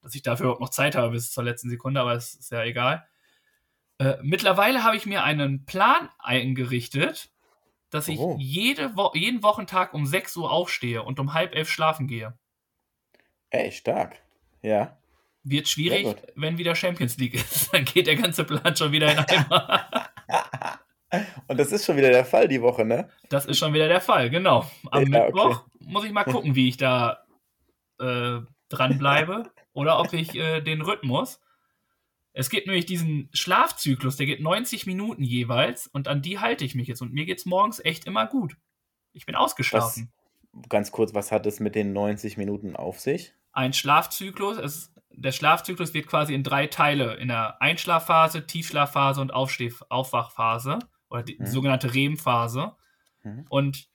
[0.00, 2.64] dass ich dafür überhaupt noch Zeit habe bis zur letzten Sekunde, aber es ist ja
[2.64, 3.06] egal.
[3.98, 7.30] Äh, mittlerweile habe ich mir einen Plan eingerichtet,
[7.90, 8.36] dass ich Oh.
[8.40, 12.32] jede Wo jeden Wochentag um 6 Uhr aufstehe und um halb elf schlafen gehe.
[13.52, 14.18] Ey, stark.
[14.62, 14.96] Ja.
[15.44, 17.68] Wird schwierig, wenn wieder Champions League ist.
[17.72, 20.08] Dann geht der ganze Plan schon wieder in Eimer.
[21.48, 23.10] Und das ist schon wieder der Fall die Woche, ne?
[23.28, 24.70] Das ist schon wieder der Fall, genau.
[24.90, 25.26] Am Ja, okay.
[25.26, 27.26] Mittwoch muss ich mal gucken, wie ich da
[28.00, 28.38] äh,
[28.70, 31.38] dranbleibe oder ob ich äh, den Rhythmus.
[32.32, 36.74] Es gibt nämlich diesen Schlafzyklus, der geht 90 Minuten jeweils und an die halte ich
[36.74, 37.02] mich jetzt.
[37.02, 38.56] Und mir geht es morgens echt immer gut.
[39.12, 40.10] Ich bin ausgeschlafen.
[40.68, 43.32] Ganz kurz, was hat es mit den 90 Minuten auf sich?
[43.52, 49.32] Ein Schlafzyklus, es, der Schlafzyklus wird quasi in drei Teile: in der Einschlafphase, Tiefschlafphase und
[49.32, 50.78] Aufsteh Aufwachphase
[51.10, 51.46] oder die Mhm.
[51.46, 52.72] sogenannte REM-Phase.
[53.22, 53.46] Mhm.
[53.48, 53.88] Und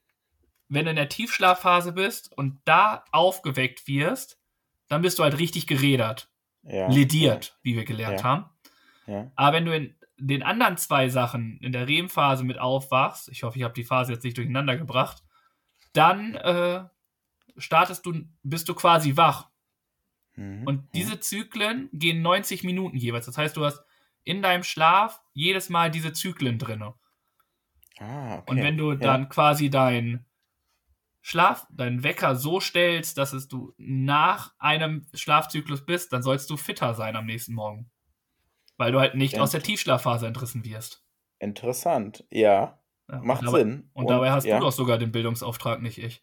[0.70, 4.40] wenn du in der Tiefschlafphase bist und da aufgeweckt wirst,
[4.90, 6.30] dann bist du halt richtig gerädert,
[6.64, 6.88] Ja.
[6.90, 8.24] lediert, wie wir gelernt Ja.
[8.24, 8.46] haben.
[9.06, 9.32] Ja.
[9.36, 13.58] Aber wenn du in den anderen zwei Sachen in der REM-Phase mit aufwachst, ich hoffe,
[13.60, 15.24] ich habe die Phase jetzt nicht durcheinander gebracht,
[15.98, 16.84] dann äh,
[17.58, 19.50] startest du, bist du quasi wach.
[20.36, 20.64] Mhm.
[20.66, 23.26] Und diese Zyklen gehen 90 Minuten jeweils.
[23.26, 23.84] Das heißt, du hast
[24.24, 26.94] in deinem Schlaf jedes Mal diese Zyklen drinne.
[28.00, 28.52] Ah, okay.
[28.52, 28.98] Und wenn du Ja.
[28.98, 30.26] dann quasi dein
[31.22, 36.56] Schlaf, deinen Wecker so stellst, dass es du nach einem Schlafzyklus bist, dann sollst du
[36.58, 37.90] fitter sein am nächsten Morgen.
[38.78, 39.42] Weil du halt nicht Ja.
[39.42, 41.04] aus der Tiefschlafphase entrissen wirst.
[41.40, 42.26] Interessant.
[42.32, 42.80] Ja,
[43.10, 43.90] Ja, macht und dabei, Sinn.
[43.94, 46.22] Und, dabei hast ja, du doch sogar den Bildungsauftrag, nicht ich.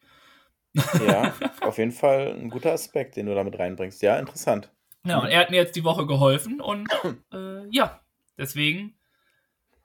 [1.06, 1.32] Ja,
[1.62, 4.02] auf jeden Fall ein guter Aspekt, den du damit reinbringst.
[4.02, 4.70] Ja, interessant.
[5.06, 6.88] Ja, und er hat mir jetzt die Woche geholfen und
[7.32, 8.00] äh, ja,
[8.38, 8.98] deswegen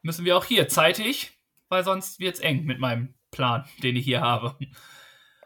[0.01, 1.37] müssen wir auch hier zeitig,
[1.67, 4.55] weil sonst wird es eng mit meinem Plan, den ich hier habe.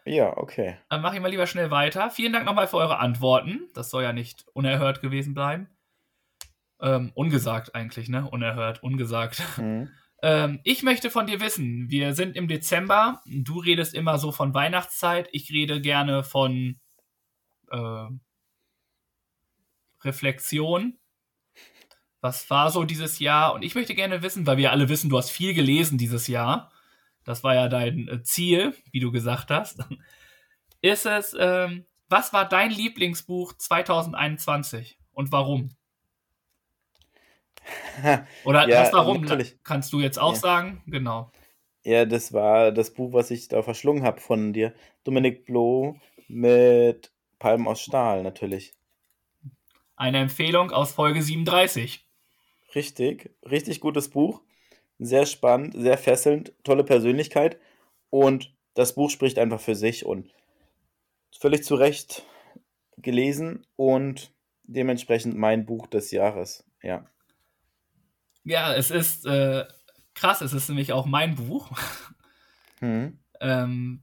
[0.04, 0.76] Ja, okay.
[0.90, 2.10] Dann mache ich mal lieber schnell weiter.
[2.10, 3.68] Vielen Dank nochmal für eure Antworten.
[3.74, 5.68] Das soll ja nicht unerhört gewesen bleiben.
[6.80, 8.28] Ähm, ungesagt eigentlich, ne?
[8.30, 9.42] Unerhört, ungesagt.
[9.56, 9.88] Mhm.
[10.24, 14.54] Ähm, ich möchte von dir wissen, wir sind im Dezember, du redest immer so von
[14.54, 16.80] Weihnachtszeit, ich rede gerne von
[17.70, 18.06] äh,
[20.00, 20.96] Reflexion.
[22.22, 23.52] Was war so dieses Jahr?
[23.52, 26.72] Und ich möchte gerne wissen, weil wir alle wissen, du hast viel gelesen dieses Jahr.
[27.24, 29.80] Das war ja dein äh, Ziel, wie du gesagt hast.
[30.80, 35.76] Ist es, ähm, was war dein Lieblingsbuch 2021 und warum?
[38.44, 39.56] Oder ja, das Warum natürlich.
[39.62, 40.40] kannst du jetzt auch ja.
[40.40, 40.82] sagen?
[40.86, 41.30] Genau.
[41.84, 44.72] Ja, das war das Buch, was ich da verschlungen habe von dir.
[45.04, 45.96] Dominik Bloh
[46.28, 48.72] mit Palmen aus Stahl, natürlich.
[49.96, 52.04] Eine Empfehlung aus Folge 37.
[52.74, 54.40] Richtig, richtig gutes Buch.
[54.98, 57.58] Sehr spannend, sehr fesselnd, tolle Persönlichkeit.
[58.10, 60.32] Und das Buch spricht einfach für sich und
[61.38, 62.24] völlig zu Recht
[62.96, 64.32] gelesen und
[64.64, 66.64] dementsprechend mein Buch des Jahres.
[66.82, 67.06] Ja.
[68.44, 69.64] Ja, es ist äh,
[70.14, 71.70] krass, es ist nämlich auch mein Buch.
[72.80, 73.18] Hm.
[73.40, 74.02] ähm,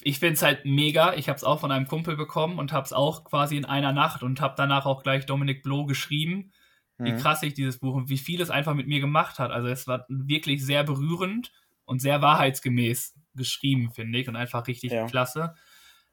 [0.00, 1.14] ich finde es halt mega.
[1.14, 3.92] Ich habe es auch von einem Kumpel bekommen und habe es auch quasi in einer
[3.92, 6.52] Nacht und habe danach auch gleich Dominik Bloh geschrieben,
[6.96, 7.06] hm.
[7.06, 9.50] wie krass ich dieses Buch und wie viel es einfach mit mir gemacht hat.
[9.50, 11.52] Also es war wirklich sehr berührend
[11.84, 15.06] und sehr wahrheitsgemäß geschrieben, finde ich, und einfach richtig ja.
[15.06, 15.54] klasse.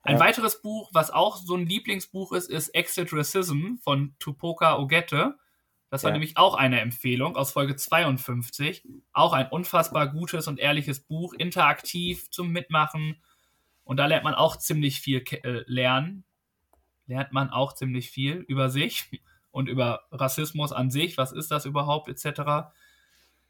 [0.02, 0.22] Ein ja.
[0.22, 5.38] weiteres Buch, was auch so ein Lieblingsbuch ist, ist Exit Racism von Tupoka Ogette.
[5.90, 6.14] Das war ja.
[6.14, 8.84] nämlich auch eine Empfehlung aus Folge 52.
[9.12, 13.22] Auch ein unfassbar gutes und ehrliches Buch, interaktiv zum Mitmachen.
[13.84, 16.24] Und da lernt man auch ziemlich viel äh, lernen.
[17.08, 19.10] Lernt man auch ziemlich viel über sich
[19.52, 21.18] und über Rassismus an sich.
[21.18, 22.70] Was ist das überhaupt, etc.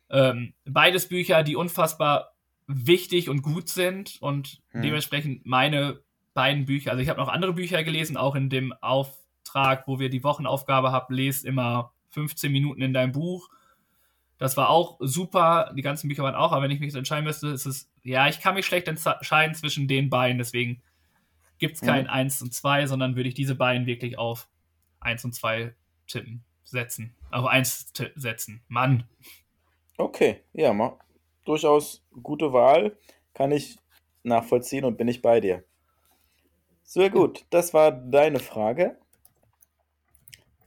[0.10, 2.36] Ähm, beides Bücher, die unfassbar
[2.68, 4.82] wichtig und gut sind und hm.
[4.84, 6.00] dementsprechend meine
[6.34, 6.92] beiden Bücher.
[6.92, 10.92] Also ich habe noch andere Bücher gelesen, auch in dem Auftrag, wo wir die Wochenaufgabe
[10.92, 13.50] haben, lest immer 15 Minuten in deinem Buch.
[14.38, 15.74] Das war auch super.
[15.76, 18.40] Die ganzen Bücher waren auch, aber wenn ich mich entscheiden müsste, ist es, ja, ich
[18.40, 20.82] kann mich schlecht entscheiden zwischen den beiden, deswegen
[21.60, 22.10] gibt es kein mhm.
[22.10, 24.48] 1 und 2, sondern würde ich diese beiden wirklich auf
[25.02, 25.76] 1 und 2
[26.08, 27.16] tippen, setzen.
[27.32, 28.64] Auf 1 setzen.
[28.70, 29.04] Mann.
[29.98, 30.98] Okay, ja, mal.
[31.46, 32.98] durchaus gute Wahl.
[33.34, 33.78] Kann ich
[34.24, 35.64] nachvollziehen und bin ich bei dir.
[36.84, 38.98] Sehr gut, das war deine Frage.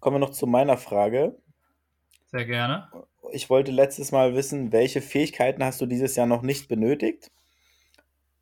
[0.02, 1.38] Kommen wir noch zu meiner Frage.
[2.26, 2.90] Sehr gerne.
[3.30, 7.30] Ich wollte letztes Mal wissen, welche Fähigkeiten hast du dieses Jahr noch nicht benötigt?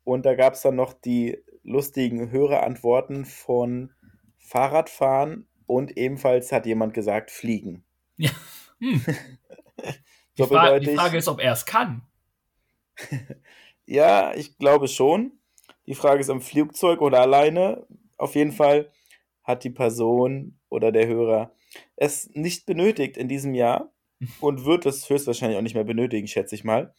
[0.03, 3.93] Und da gab es dann noch die lustigen Hörerantworten von
[4.39, 7.83] Fahrradfahren und ebenfalls hat jemand gesagt Fliegen.
[8.17, 8.31] Ja.
[8.79, 9.05] Hm.
[10.39, 12.01] die, Fra die Frage ist, ob er es kann.
[13.85, 15.33] ja, ich glaube schon.
[15.85, 17.85] Die Frage ist, am Flugzeug oder alleine.
[18.17, 18.91] Auf jeden Fall
[19.43, 21.51] hat die Person oder der Hörer
[21.95, 23.91] es nicht benötigt in diesem Jahr
[24.39, 26.93] und wird es höchstwahrscheinlich auch nicht mehr benötigen, schätze ich mal.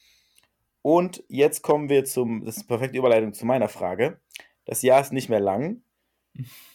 [0.82, 4.20] Und jetzt kommen wir zum, das ist eine perfekte Überleitung zu meiner Frage.
[4.64, 5.82] Das Jahr ist nicht mehr lang.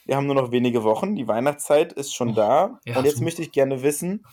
[0.05, 1.15] Wir haben nur noch wenige Wochen.
[1.15, 2.80] Die Weihnachtszeit ist schon oh, da.
[2.86, 3.24] Ja, und jetzt so.
[3.24, 4.26] möchte ich gerne wissen,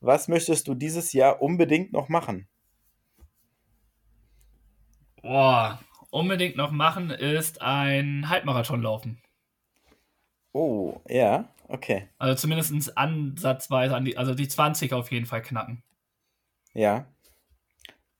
[0.00, 2.48] was möchtest du dieses Jahr unbedingt noch machen?
[5.22, 5.80] Boah,
[6.10, 9.22] unbedingt noch machen ist ein Halbmarathon laufen.
[10.52, 12.08] Oh, ja, okay.
[12.18, 15.82] Also zumindest ansatzweise an die, also die 20 auf jeden Fall knacken.
[16.74, 17.06] Ja.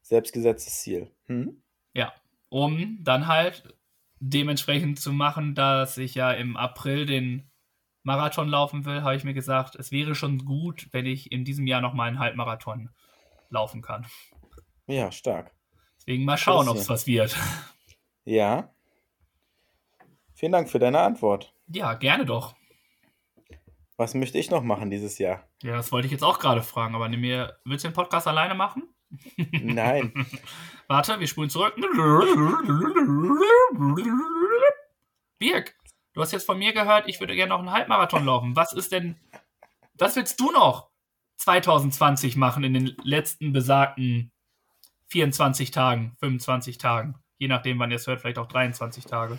[0.03, 1.11] Selbstgesetztes Ziel.
[1.27, 1.63] Hm?
[1.93, 2.13] Ja.
[2.49, 3.77] Um dann halt
[4.21, 7.51] dementsprechend zu machen, dass ich ja im April den
[8.03, 11.67] Marathon laufen will, habe ich mir gesagt, es wäre schon gut, wenn ich in diesem
[11.67, 12.91] Jahr nochmal einen Halbmarathon
[13.51, 14.07] laufen kann.
[14.87, 15.55] Ja, stark.
[15.99, 17.37] Deswegen mal schauen, ob es was wird.
[18.25, 18.75] Ja.
[20.35, 21.55] Vielen Dank für deine Antwort.
[21.73, 22.57] Ja, gerne doch.
[23.97, 25.47] Was möchte ich noch machen dieses Jahr?
[25.63, 28.55] Ja, das wollte ich jetzt auch gerade fragen, aber mir, willst du den Podcast alleine
[28.55, 28.89] machen?
[29.53, 30.13] Nein.
[30.89, 31.75] Warte, wir spulen zurück.
[35.39, 35.77] Birk,
[36.15, 38.57] du hast jetzt von mir gehört, ich würde gerne noch einen Halbmarathon laufen.
[38.57, 39.17] Was ist denn,
[39.95, 40.91] was willst du noch
[41.37, 44.33] 2020 machen in den letzten besagten
[45.09, 47.15] 24 Tagen, 25 Tagen?
[47.39, 49.39] Je nachdem, wann ihr es hört, vielleicht auch 23 Tage.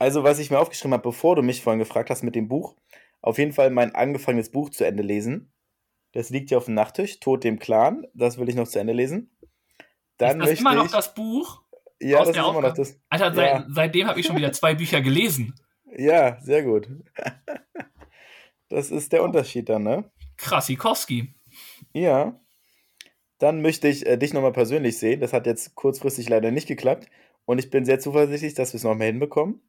[0.00, 2.74] Also, was ich mir aufgeschrieben habe, bevor du mich vorhin gefragt hast mit dem Buch,
[3.20, 5.52] auf jeden Fall mein angefangenes Buch zu Ende lesen.
[6.12, 8.06] Das liegt hier auf dem Nachttisch, Tod dem Clan.
[8.14, 9.30] Das will ich noch zu Ende lesen.
[10.16, 11.60] Dann ist das immer noch ich, das Buch?
[12.00, 12.58] Ja, das ist Aufgabe?
[12.58, 12.98] immer noch das.
[13.10, 13.66] Alter, seit, ja.
[13.68, 15.54] seitdem habe ich schon wieder zwei Bücher gelesen.
[15.98, 16.88] Ja, sehr gut.
[18.68, 20.08] Das ist der Unterschied dann, ne?
[20.36, 21.34] Krassikowski.
[21.92, 22.40] Ja.
[23.38, 25.18] Dann möchte ich äh, dich nochmal persönlich sehen.
[25.18, 27.08] Das hat jetzt kurzfristig leider nicht geklappt.
[27.44, 29.60] Und ich bin sehr zuversichtlich, dass wir es nochmal hinbekommen.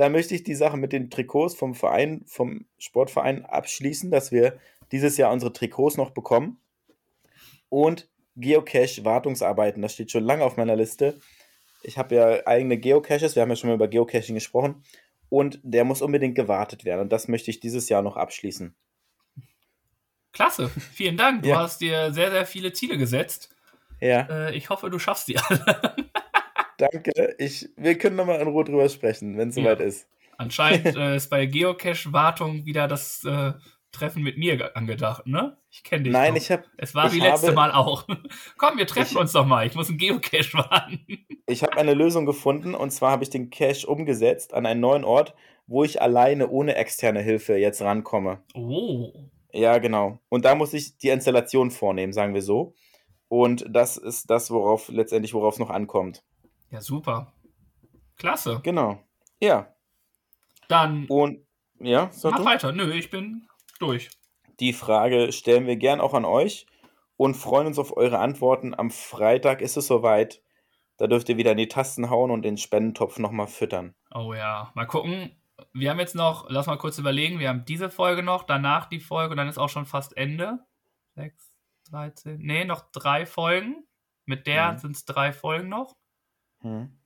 [0.00, 4.58] Da möchte ich die Sache mit den Trikots vom Verein, vom Sportverein abschließen, dass wir
[4.92, 6.58] dieses Jahr unsere Trikots noch bekommen.
[7.68, 9.82] Und Geocache-Wartungsarbeiten.
[9.82, 11.20] Das steht schon lange auf meiner Liste.
[11.82, 14.82] Ich habe ja eigene Geocaches, wir haben ja schon mal über Geocaching gesprochen.
[15.28, 17.02] Und der muss unbedingt gewartet werden.
[17.02, 18.74] Und das möchte ich dieses Jahr noch abschließen.
[20.32, 21.42] Klasse, vielen Dank.
[21.42, 21.58] Du ja.
[21.58, 23.54] hast dir sehr, sehr viele Ziele gesetzt.
[24.00, 24.22] Ja.
[24.30, 26.09] Äh, ich hoffe, du schaffst die alle.
[26.80, 27.34] Danke.
[27.38, 29.62] Ich, wir können nochmal in Ruhe drüber sprechen, wenn es ja.
[29.62, 30.08] soweit ist.
[30.38, 33.52] Anscheinend äh, ist bei Geocache-Wartung wieder das äh,
[33.92, 35.58] Treffen mit mir angedacht, ne?
[35.70, 36.12] Ich kenne dich.
[36.12, 36.40] Nein, doch.
[36.40, 36.64] ich habe.
[36.76, 38.06] Es war wie letzte habe, Mal auch.
[38.56, 39.66] Komm, wir treffen ich, uns doch mal.
[39.66, 41.00] Ich muss einen Geocache warten.
[41.46, 45.02] Ich habe eine Lösung gefunden und zwar habe ich den Cache umgesetzt an einen neuen
[45.02, 45.34] Ort,
[45.66, 48.38] wo ich alleine ohne externe Hilfe jetzt rankomme.
[48.54, 49.12] Oh.
[49.50, 50.20] Ja, genau.
[50.28, 52.74] Und da muss ich die Installation vornehmen, sagen wir so.
[53.26, 56.22] Und das ist das, worauf letztendlich, worauf es noch ankommt.
[56.70, 57.32] Ja, super.
[58.16, 58.60] Klasse.
[58.62, 59.02] Genau.
[59.40, 59.74] Ja.
[60.68, 61.06] Dann.
[61.06, 61.46] Und
[61.80, 62.44] ja, mach du?
[62.44, 62.72] weiter.
[62.72, 63.48] Nö, ich bin
[63.78, 64.10] durch.
[64.60, 66.66] Die Frage stellen wir gern auch an euch
[67.16, 68.74] und freuen uns auf eure Antworten.
[68.74, 70.42] Am Freitag ist es soweit.
[70.98, 73.94] Da dürft ihr wieder in die Tasten hauen und den Spendentopf nochmal füttern.
[74.14, 75.34] Oh ja, mal gucken.
[75.72, 79.00] Wir haben jetzt noch, lass mal kurz überlegen, wir haben diese Folge noch, danach die
[79.00, 80.58] Folge und dann ist auch schon fast Ende.
[81.16, 81.52] 6,
[81.90, 83.86] 13, nee, noch drei Folgen.
[84.26, 84.78] Mit der mhm.
[84.78, 85.96] sind es drei Folgen noch.
[86.62, 86.96] Mhm.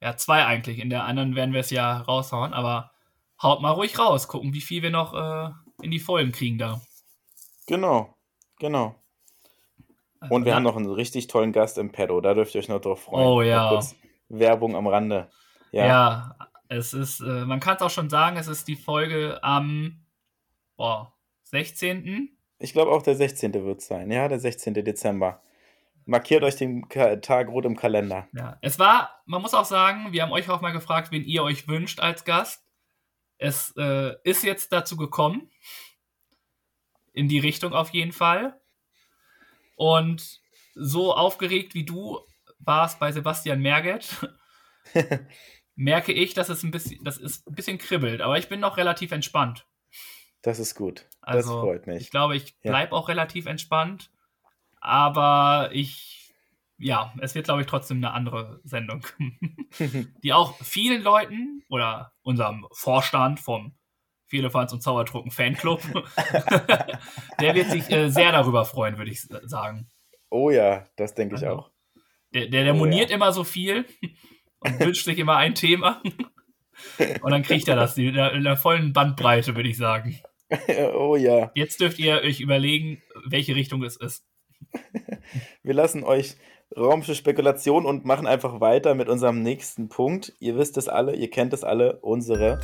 [0.00, 0.78] Ja, zwei eigentlich.
[0.78, 2.92] In der anderen werden wir es ja raushauen, aber
[3.42, 5.50] haut mal ruhig raus, gucken, wie viel wir noch äh,
[5.82, 6.80] in die Vollen kriegen da.
[7.66, 8.16] Genau,
[8.58, 8.94] genau.
[10.20, 12.68] Also Und wir haben noch einen richtig tollen Gast im Pedo, da dürft ihr euch
[12.68, 13.26] noch drauf freuen.
[13.26, 13.80] Oh ja.
[14.28, 15.30] Werbung am Rande.
[15.70, 16.36] Ja, ja
[16.68, 20.04] es ist, äh, man kann es auch schon sagen, es ist die Folge am
[20.76, 21.12] boah,
[21.44, 22.36] 16.
[22.58, 23.52] Ich glaube auch der 16.
[23.64, 24.74] wird es sein, ja, der 16.
[24.74, 25.42] Dezember.
[26.08, 28.28] Markiert euch den Tag rot im Kalender.
[28.32, 31.42] Ja, es war, man muss auch sagen, wir haben euch auch mal gefragt, wen ihr
[31.42, 32.64] euch wünscht als Gast.
[33.36, 35.50] Es äh, ist jetzt dazu gekommen.
[37.12, 38.58] In die Richtung auf jeden Fall.
[39.76, 40.40] Und
[40.74, 42.18] so aufgeregt wie du
[42.58, 44.16] warst bei Sebastian Merget,
[45.74, 48.22] merke ich, dass es ein bisschen, das ist ein bisschen kribbelt.
[48.22, 49.66] Aber ich bin noch relativ entspannt.
[50.40, 51.06] Das ist gut.
[51.20, 52.00] Also, das freut mich.
[52.00, 52.98] Ich glaube, ich bleibe ja.
[52.98, 54.10] auch relativ entspannt.
[54.80, 56.18] Aber ich
[56.78, 59.04] ja, es wird, glaube ich, trotzdem eine andere Sendung,
[60.22, 63.74] die auch vielen Leuten oder unserem Vorstand vom
[64.26, 65.80] Vielefants und Zaubertrucken Fanclub,
[67.40, 69.90] der wird sich äh, sehr darüber freuen, würde ich sagen.
[70.30, 71.70] Oh ja, das denke ich also, auch.
[72.34, 73.16] Der, der, der oh moniert ja.
[73.16, 73.86] immer so viel
[74.60, 76.02] und wünscht sich immer ein Thema.
[77.22, 80.20] und dann kriegt er das in der, in der vollen Bandbreite, würde ich sagen.
[80.94, 81.50] oh ja.
[81.54, 84.27] Jetzt dürft ihr euch überlegen, welche Richtung es ist.
[85.62, 86.36] Wir lassen euch
[86.76, 90.34] Raum für Spekulation und machen einfach weiter mit unserem nächsten Punkt.
[90.38, 92.60] Ihr wisst es alle, ihr kennt es alle, unsere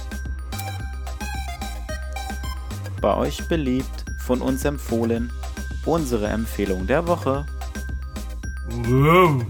[3.01, 5.30] bei euch beliebt, von uns empfohlen,
[5.84, 7.45] unsere Empfehlung der Woche.
[8.70, 9.45] Wow.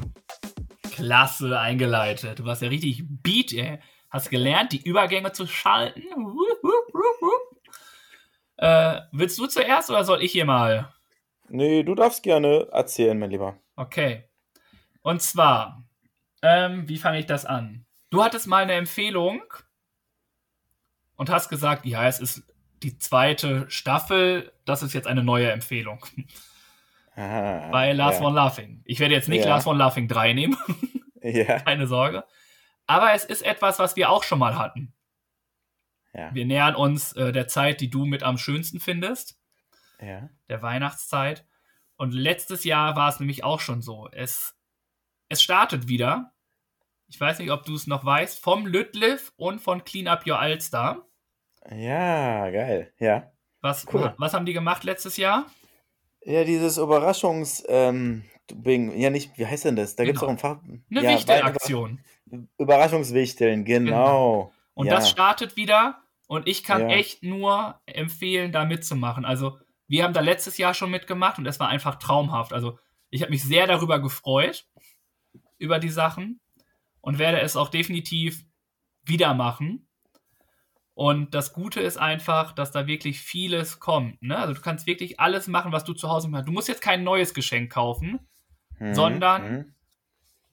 [0.91, 2.41] Klasse eingeleitet.
[2.41, 3.79] Du warst ja richtig Beat, ey.
[4.11, 6.03] Hast gelernt, die Übergänge zu schalten.
[8.57, 10.94] Äh, willst du zuerst oder soll ich hier mal?
[11.55, 13.57] Nee, du darfst gerne erzählen, mein Lieber.
[13.77, 14.25] Okay.
[15.03, 15.85] Und zwar,
[16.43, 17.87] ähm, wie fange ich das an?
[18.11, 19.41] Du hattest mal eine Empfehlung
[21.15, 22.43] und hast gesagt, ja, es ist
[22.83, 26.05] die zweite Staffel, das ist jetzt eine neue Empfehlung.
[27.15, 28.27] Aha, Bei Last ja.
[28.27, 28.83] One Laughing.
[28.85, 29.51] Ich werde jetzt nicht ja.
[29.51, 30.57] Last One Laughing 3 nehmen.
[31.23, 31.61] ja.
[31.61, 32.25] Keine Sorge.
[32.89, 34.93] Aber es ist etwas, was wir auch schon mal hatten.
[36.13, 36.35] Ja.
[36.35, 39.39] Wir nähern uns äh, der Zeit, die du mit am schönsten findest.
[40.01, 40.29] Ja.
[40.49, 41.47] Der Weihnachtszeit.
[41.97, 44.09] Und letztes Jahr war es nämlich auch schon so.
[44.11, 44.55] Es
[45.29, 46.33] es startet wieder.
[47.09, 50.39] Ich weiß nicht, ob du es noch weißt, vom Lütliff und von Clean Up Your
[50.39, 51.07] Alster.
[51.71, 53.33] Ja, geil, ja.
[53.61, 54.15] Was, cool.
[54.19, 55.47] was haben die gemacht letztes Jahr?
[56.25, 58.25] Ja, dieses Überraschungs, ähm,
[58.65, 59.97] ja nicht, wie heißt denn das?
[59.97, 60.13] Da genau.
[60.13, 60.63] gibt es auch ein Fach.
[60.91, 62.01] Eine ja, Wichtelaktion.
[62.59, 63.91] Überraschungswichteln, genau.
[63.91, 64.53] genau.
[64.75, 64.97] Und ja.
[64.97, 66.97] das startet wieder und ich kann ja.
[66.97, 69.25] echt nur empfehlen, da mitzumachen.
[69.25, 72.53] Also, wir haben da letztes Jahr schon mitgemacht und es war einfach traumhaft.
[72.53, 72.79] Also,
[73.11, 74.67] ich habe mich sehr darüber gefreut
[75.59, 76.41] über die Sachen
[77.01, 78.45] und werde es auch definitiv
[79.05, 79.87] wieder machen.
[80.95, 84.23] Und das Gute ist einfach, dass da wirklich vieles kommt.
[84.23, 84.39] Ne?
[84.39, 86.49] Also du kannst wirklich alles machen, was du zu Hause machst.
[86.49, 88.21] Du musst jetzt kein neues Geschenk kaufen,
[88.79, 88.95] mhm.
[88.95, 89.75] sondern mhm.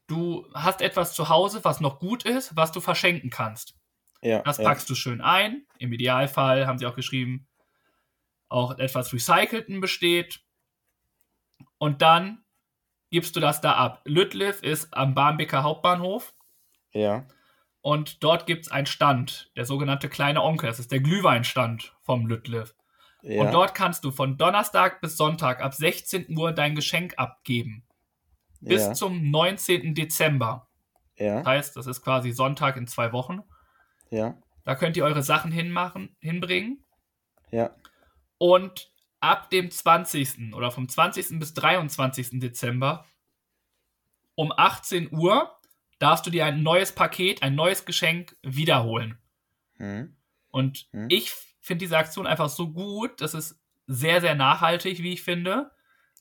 [0.08, 3.76] du hast etwas zu Hause, was noch gut ist, was du verschenken kannst.
[4.24, 4.94] Ja, das packst ja.
[4.94, 5.64] du schön ein.
[5.78, 7.48] Im Idealfall haben sie auch geschrieben,
[8.52, 10.41] auch etwas Recycelten besteht.
[11.78, 12.43] Und dann
[13.10, 14.02] gibst du das da ab.
[14.06, 16.34] Lüttliff ist am Barmbeker Hauptbahnhof.
[16.93, 17.26] Ja.
[17.82, 20.70] Und dort gibt es einen Stand, der sogenannte kleine Onkel.
[20.70, 22.76] Das ist der Glühweinstand vom Lüttliff.
[23.24, 23.41] Ja.
[23.41, 27.84] Und dort kannst du von Donnerstag bis Sonntag ab 16 Uhr dein Geschenk abgeben.
[28.60, 28.93] Bis ja.
[28.93, 29.95] zum 19.
[29.95, 30.68] Dezember.
[31.18, 31.38] Ja.
[31.38, 33.41] Das heißt, das ist quasi Sonntag in zwei Wochen.
[34.10, 34.38] Ja.
[34.64, 36.84] Da könnt ihr eure Sachen hinmachen, hinbringen.
[37.52, 37.72] Ja.
[38.42, 40.56] Und ab dem 20.
[40.56, 41.38] oder vom 20.
[41.38, 42.39] bis 23.
[42.39, 43.06] Dezember
[44.34, 45.56] um 18 Uhr
[46.00, 49.20] darfst du dir ein neues Paket, ein neues Geschenk wiederholen.
[49.78, 50.18] Hm.
[50.50, 51.06] Und hm.
[51.10, 55.70] ich finde diese Aktion einfach so gut, das ist sehr, sehr nachhaltig, wie ich finde.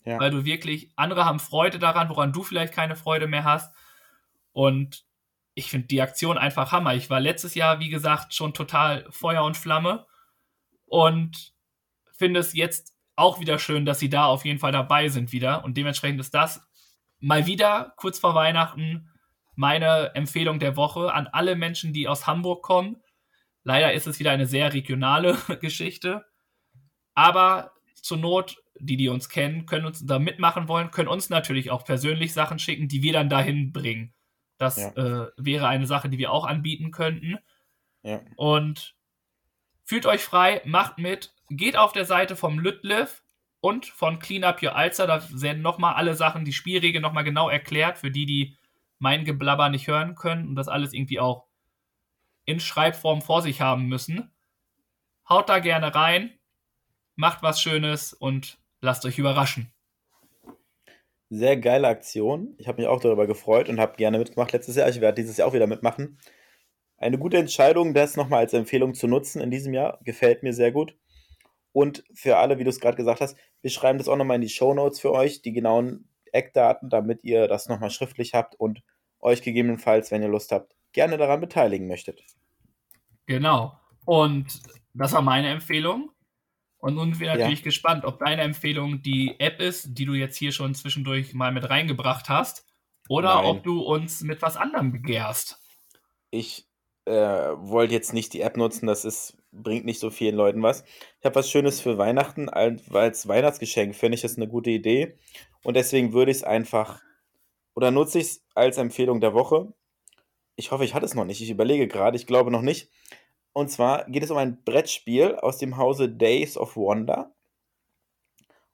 [0.05, 0.21] Ja.
[0.21, 3.75] Weil du wirklich, andere haben Freude daran, woran du vielleicht keine Freude mehr hast.
[4.53, 5.07] Und
[5.55, 6.95] ich finde die Aktion einfach Hammer.
[6.97, 10.05] Ich war letztes Jahr, wie gesagt, schon total Feuer und Flamme
[10.85, 11.55] und
[12.21, 15.64] finde es jetzt auch wieder schön, dass sie da auf jeden Fall dabei sind wieder.
[15.64, 16.62] Und dementsprechend ist das
[17.18, 19.09] mal wieder kurz vor Weihnachten
[19.57, 23.03] meine Empfehlung der Woche an alle Menschen, die aus Hamburg kommen.
[23.64, 26.25] Leider ist es wieder eine sehr regionale Geschichte.
[27.14, 31.71] Aber zur Not, die, die uns kennen, können uns da mitmachen wollen, können uns natürlich
[31.71, 34.14] auch persönlich Sachen schicken, die wir dann dahin bringen.
[34.57, 34.91] Das ja.
[34.91, 37.39] äh, wäre eine Sache, die wir auch anbieten könnten.
[38.03, 38.21] Ja.
[38.37, 38.95] Und
[39.91, 43.24] fühlt euch frei, macht mit, geht auf der Seite vom Lütliff
[43.61, 45.09] und von Clean Up Your Alzer.
[45.09, 48.57] Da werden nochmal alle Sachen, die Spielregeln nochmal genau erklärt, für die, die
[49.01, 51.49] mein Geblabber nicht hören können und das alles irgendwie auch
[52.45, 54.30] in Schreibform vor sich haben müssen.
[55.28, 56.38] Haut da gerne rein,
[57.16, 59.72] macht was Schönes und lasst euch überraschen.
[61.30, 62.55] Sehr geile Aktion.
[62.59, 64.88] Ich habe mich auch darüber gefreut und habe gerne mitgemacht letztes Jahr.
[64.88, 66.16] Ich werde dieses Jahr auch wieder mitmachen.
[67.01, 69.99] Eine gute Entscheidung, das nochmal als Empfehlung zu nutzen in diesem Jahr.
[70.05, 70.95] Gefällt mir sehr gut.
[71.73, 74.43] Und für alle, wie du es gerade gesagt hast, wir schreiben das auch nochmal in
[74.43, 78.83] die Show Notes für euch, die genauen Eckdaten, damit ihr das nochmal schriftlich habt und
[79.21, 82.23] euch gegebenenfalls, wenn ihr Lust habt, gerne daran beteiligen möchtet.
[83.27, 83.79] Genau.
[84.05, 84.61] Und
[84.93, 86.11] das war meine Empfehlung.
[86.79, 87.65] Und nun bin ich natürlich ja.
[87.65, 91.69] gespannt, ob deine Empfehlung die App ist, die du jetzt hier schon zwischendurch mal mit
[91.69, 92.67] reingebracht hast,
[93.09, 93.45] oder Nein.
[93.47, 95.61] ob du uns mit was anderem begehrst.
[96.31, 96.70] Ich
[97.07, 100.85] äh, wollte jetzt nicht die App nutzen, das ist, bringt nicht so vielen Leuten was.
[101.19, 105.17] Ich habe was Schönes für Weihnachten, als Weihnachtsgeschenk finde ich das eine gute Idee.
[105.65, 107.03] Und deswegen würde ich es einfach,
[107.75, 109.73] oder nutze ich es als Empfehlung der Woche.
[110.57, 111.41] Ich hoffe, ich hatte es noch nicht.
[111.41, 112.91] Ich überlege gerade, ich glaube noch nicht.
[113.53, 117.35] Und zwar geht es um ein Brettspiel aus dem Hause Days of Wonder.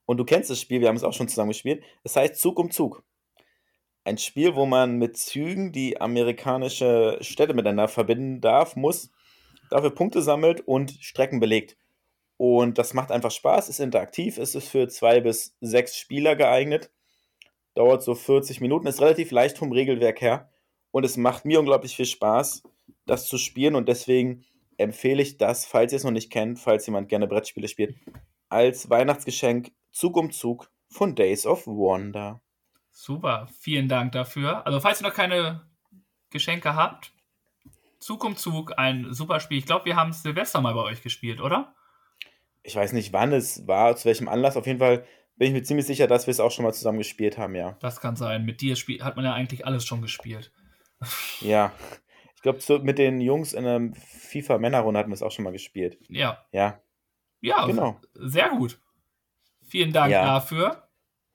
[0.05, 1.83] Und du kennst das Spiel, wir haben es auch schon zusammen gespielt.
[2.05, 3.03] Es heißt Zug um Zug.
[4.07, 9.11] Ein Spiel, wo man mit Zügen die amerikanische Städte miteinander verbinden darf, muss,
[9.69, 11.77] dafür Punkte sammelt und Strecken belegt.
[12.37, 16.93] Und das macht einfach Spaß, ist interaktiv, ist es für zwei bis sechs Spieler geeignet.
[17.75, 20.53] Dauert so 40 Minuten, ist relativ leicht vom Regelwerk her.
[20.93, 22.63] Und es macht mir unglaublich viel Spaß,
[23.07, 23.75] das zu spielen.
[23.75, 24.45] Und deswegen
[24.77, 27.97] empfehle ich das, falls ihr es noch nicht kennt, falls jemand gerne Brettspiele spielt,
[28.51, 32.41] als Weihnachtsgeschenk Zug um Zug von Days of Wonder.
[32.99, 34.67] Super, vielen Dank dafür.
[34.67, 35.69] Also falls ihr noch keine
[36.31, 37.13] Geschenke habt,
[37.99, 39.59] Zug um Zug, ein super Spiel.
[39.59, 41.75] Ich glaube, wir haben Silvester mal bei euch gespielt, oder?
[42.63, 44.57] Ich weiß nicht, wann es war, zu welchem Anlass.
[44.57, 45.05] Auf jeden Fall
[45.37, 47.77] bin ich mir ziemlich sicher, dass wir es auch schon mal zusammen gespielt haben, ja.
[47.81, 48.45] Das kann sein.
[48.45, 50.53] Mit dir hat man ja eigentlich alles schon gespielt.
[51.43, 51.73] Ja,
[52.47, 55.99] glaube, so mit den Jungs in einer FIFA-Männerrunde hatten wir es auch schon mal gespielt.
[56.09, 56.45] Ja.
[56.53, 56.81] Ja.
[57.41, 58.01] Ja, genau.
[58.15, 58.79] Sehr gut.
[59.67, 60.25] Vielen Dank ja.
[60.25, 60.89] dafür.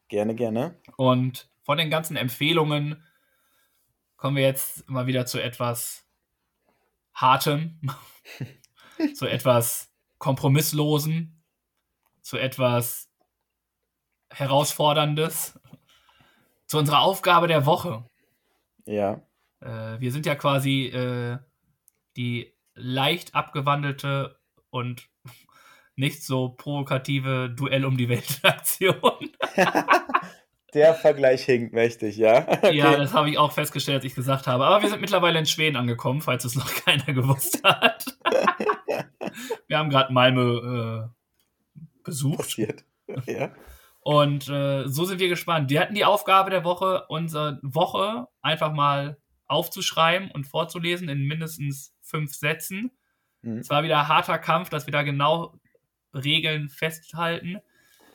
[0.07, 0.79] Gerne, gerne.
[0.95, 3.01] Und von den ganzen Empfehlungen
[4.17, 6.05] kommen wir jetzt mal wieder zu etwas
[7.13, 7.79] Hartem,
[9.15, 11.41] zu etwas Kompromisslosen,
[12.19, 13.09] zu etwas
[14.31, 15.61] Herausforderndes,
[16.67, 18.03] zu unserer Aufgabe der Woche.
[18.83, 19.21] Ja.
[19.61, 21.37] Äh, wir sind ja quasi äh,
[22.17, 24.37] die leicht abgewandelte
[24.71, 25.07] und
[25.95, 29.31] nicht so provokative Duell um die Welt-Aktion.
[30.73, 32.47] Der Vergleich hinkt mächtig, ja.
[32.47, 32.75] Okay.
[32.75, 34.65] Ja, das habe ich auch festgestellt, als ich gesagt habe.
[34.65, 38.05] Aber wir sind mittlerweile in Schweden angekommen, falls es noch keiner gewusst hat.
[39.67, 42.37] wir haben gerade Malmö äh, besucht.
[42.37, 42.85] Passiert.
[43.25, 43.53] Ja.
[44.01, 45.69] Und äh, so sind wir gespannt.
[45.69, 49.17] Wir hatten die Aufgabe der Woche, unsere Woche einfach mal
[49.47, 52.91] aufzuschreiben und vorzulesen in mindestens fünf Sätzen.
[53.41, 53.59] Mhm.
[53.59, 55.53] Es war wieder harter Kampf, dass wir da genau
[56.13, 57.59] Regeln festhalten.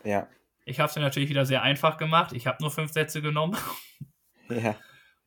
[0.02, 0.28] Ja.
[0.66, 2.32] Ich habe es mir natürlich wieder sehr einfach gemacht.
[2.32, 3.56] Ich habe nur fünf Sätze genommen.
[4.48, 4.76] Ja.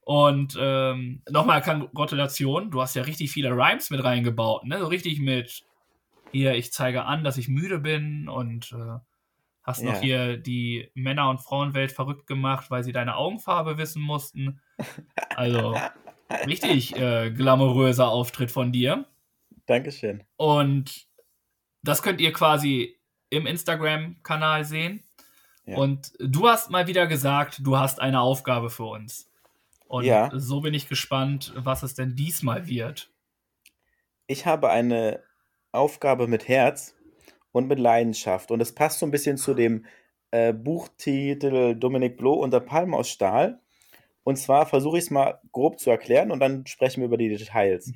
[0.02, 2.72] Und ähm, nochmal Gratulation.
[2.72, 4.80] Du hast ja richtig viele Rhymes mit reingebaut, ne?
[4.80, 5.64] So richtig mit
[6.32, 9.00] hier, ich zeige an, dass ich müde bin und äh,
[9.64, 9.92] hast ja.
[9.92, 14.62] noch hier die Männer- und Frauenwelt verrückt gemacht, weil sie deine Augenfarbe wissen mussten.
[15.36, 15.76] Also
[16.46, 19.06] richtig äh, glamouröser Auftritt von dir.
[19.66, 20.24] Dankeschön.
[20.38, 21.08] Und
[21.84, 25.04] das könnt ihr quasi im Instagram-Kanal sehen.
[25.70, 25.78] Ja.
[25.78, 29.30] Und du hast mal wieder gesagt, du hast eine Aufgabe für uns.
[29.88, 30.30] Und ja.
[30.34, 33.12] so bin ich gespannt, was es denn diesmal wird.
[34.28, 35.24] Ich habe eine
[35.72, 36.96] Aufgabe mit Herz
[37.52, 38.52] und mit Leidenschaft.
[38.52, 39.86] Und es passt so ein bisschen zu dem
[40.32, 43.60] äh, Buchtitel Dominik Bloh und der Palm aus Stahl.
[44.24, 47.30] Und zwar versuche ich es mal grob zu erklären und dann sprechen wir über die
[47.30, 47.92] Details.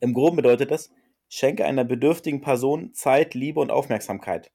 [0.00, 0.90] Im Groben bedeutet das,
[1.28, 4.52] schenke einer bedürftigen Person Zeit, Liebe und Aufmerksamkeit.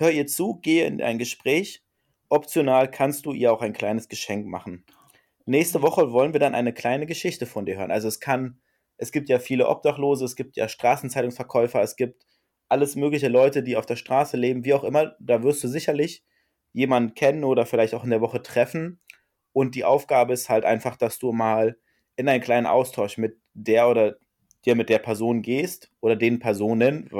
[0.00, 1.82] Hör ihr zu, gehe in ein Gespräch.
[2.30, 4.82] Optional kannst du ihr auch ein kleines Geschenk machen.
[5.44, 7.90] Nächste Woche wollen wir dann eine kleine Geschichte von dir hören.
[7.90, 8.62] Also es kann,
[8.96, 12.24] es gibt ja viele Obdachlose, es gibt ja Straßenzeitungsverkäufer, es gibt
[12.70, 15.16] alles mögliche Leute, die auf der Straße leben, wie auch immer.
[15.20, 16.24] Da wirst du sicherlich
[16.72, 19.00] jemanden kennen oder vielleicht auch in der Woche treffen.
[19.52, 21.76] Und die Aufgabe ist halt einfach, dass du mal
[22.16, 24.16] in einen kleinen Austausch mit der oder
[24.64, 27.10] dir mit der Person gehst oder den Personen,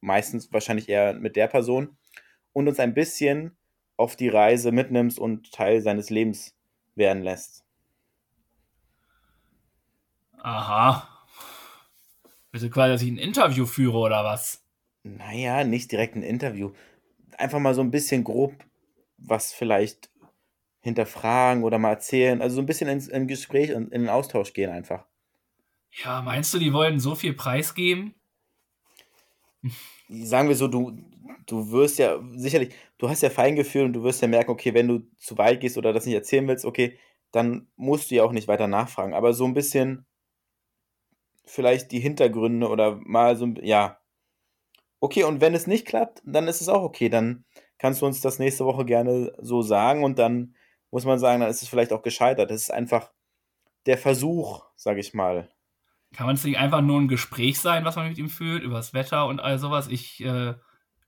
[0.00, 1.96] meistens wahrscheinlich eher mit der Person,
[2.52, 3.56] und uns ein bisschen
[3.96, 6.56] auf die Reise mitnimmst und Teil seines Lebens
[6.94, 7.64] werden lässt.
[10.38, 11.08] Aha.
[12.50, 14.64] Willst du quasi, dass ich ein Interview führe oder was?
[15.04, 16.72] Naja, nicht direkt ein Interview.
[17.38, 18.52] Einfach mal so ein bisschen grob
[19.24, 20.10] was vielleicht
[20.80, 22.42] hinterfragen oder mal erzählen.
[22.42, 25.06] Also so ein bisschen ins, in Gespräch und in den Austausch gehen einfach.
[26.04, 28.14] Ja, meinst du, die wollen so viel preisgeben?
[30.08, 30.98] Sagen wir so, du,
[31.46, 34.88] du wirst ja sicherlich, du hast ja Feingefühl und du wirst ja merken, okay, wenn
[34.88, 36.98] du zu weit gehst oder das nicht erzählen willst, okay,
[37.30, 39.14] dann musst du ja auch nicht weiter nachfragen.
[39.14, 40.06] Aber so ein bisschen
[41.44, 43.98] vielleicht die Hintergründe oder mal so, ja.
[45.00, 47.08] Okay, und wenn es nicht klappt, dann ist es auch okay.
[47.08, 47.44] Dann
[47.78, 50.54] kannst du uns das nächste Woche gerne so sagen und dann
[50.90, 52.50] muss man sagen, dann ist es vielleicht auch gescheitert.
[52.50, 53.10] Das ist einfach
[53.86, 55.48] der Versuch, sage ich mal.
[56.14, 58.76] Kann man es nicht einfach nur ein Gespräch sein, was man mit ihm führt, über
[58.76, 59.88] das Wetter und all sowas?
[59.88, 60.54] Ich äh,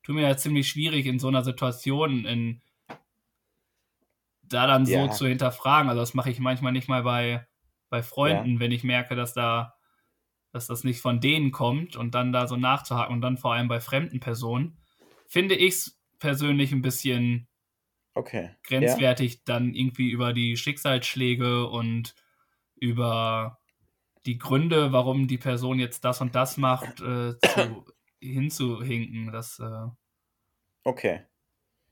[0.05, 2.63] tue mir ja ziemlich schwierig in so einer Situation, in,
[4.43, 5.07] da dann ja.
[5.07, 5.89] so zu hinterfragen.
[5.89, 7.47] Also das mache ich manchmal nicht mal bei,
[7.89, 8.61] bei Freunden, ja.
[8.61, 9.75] wenn ich merke, dass da,
[10.53, 13.67] dass das nicht von denen kommt und dann da so nachzuhaken und dann vor allem
[13.67, 14.79] bei fremden Personen,
[15.27, 17.49] finde ich es persönlich ein bisschen
[18.15, 18.51] okay.
[18.65, 19.41] grenzwertig, ja.
[19.47, 22.15] dann irgendwie über die Schicksalsschläge und
[22.77, 23.59] über
[24.27, 27.85] die Gründe, warum die Person jetzt das und das macht, äh, zu,
[28.33, 29.33] hinzuhinken.
[29.33, 29.89] Das, äh,
[30.85, 31.23] okay.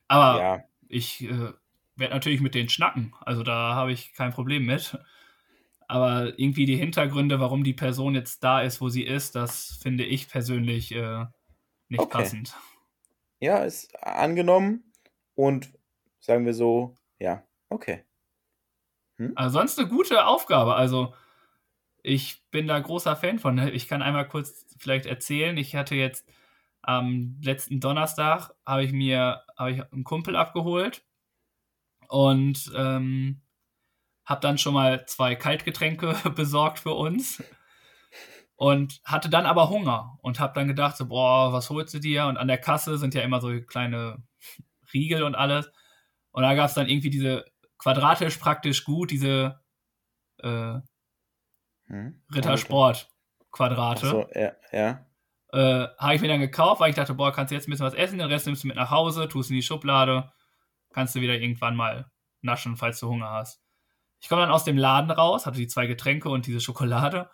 [0.09, 0.64] Aber ja.
[0.89, 1.53] ich äh,
[1.97, 3.14] werde natürlich mit denen schnacken.
[3.20, 4.99] Also da habe ich kein Problem mit.
[5.89, 10.05] Aber irgendwie die Hintergründe, warum die Person jetzt da ist, wo sie ist, das finde
[10.05, 11.26] ich persönlich äh,
[11.89, 12.11] nicht okay.
[12.11, 12.57] passend.
[13.41, 14.93] Ja, ist angenommen
[15.35, 15.72] und
[16.20, 18.05] sagen wir so, ja, okay.
[19.16, 19.33] Hm?
[19.35, 20.74] Also sonst eine gute Aufgabe.
[20.74, 21.14] Also
[22.03, 23.55] ich bin da großer Fan von.
[23.55, 23.71] Ne?
[23.71, 25.57] Ich kann einmal kurz vielleicht erzählen.
[25.57, 26.27] Ich hatte jetzt
[26.83, 31.05] am letzten Donnerstag habe ich mir habe ich einen Kumpel abgeholt
[32.09, 33.41] und ähm,
[34.25, 37.43] habe dann schon mal zwei Kaltgetränke besorgt für uns
[38.57, 42.27] und hatte dann aber Hunger und habe dann gedacht so boah was holst du dir
[42.27, 44.23] und an der Kasse sind ja immer so kleine
[44.93, 45.71] Riegel und alles
[46.33, 47.45] und da gab es dann irgendwie diese
[47.79, 49.61] quadratisch praktisch gut diese
[50.39, 50.81] äh,
[51.93, 52.22] hm?
[52.34, 53.11] Rittersport
[53.51, 54.07] Quadrate.
[54.07, 55.07] So, ja, ja.
[55.53, 57.86] Äh, habe ich mir dann gekauft, weil ich dachte, boah, kannst du jetzt ein bisschen
[57.86, 60.32] was essen, den Rest nimmst du mit nach Hause, tust in die Schublade,
[60.93, 63.62] kannst du wieder irgendwann mal naschen, falls du Hunger hast.
[64.20, 67.28] Ich komme dann aus dem Laden raus, hatte die zwei Getränke und diese Schokolade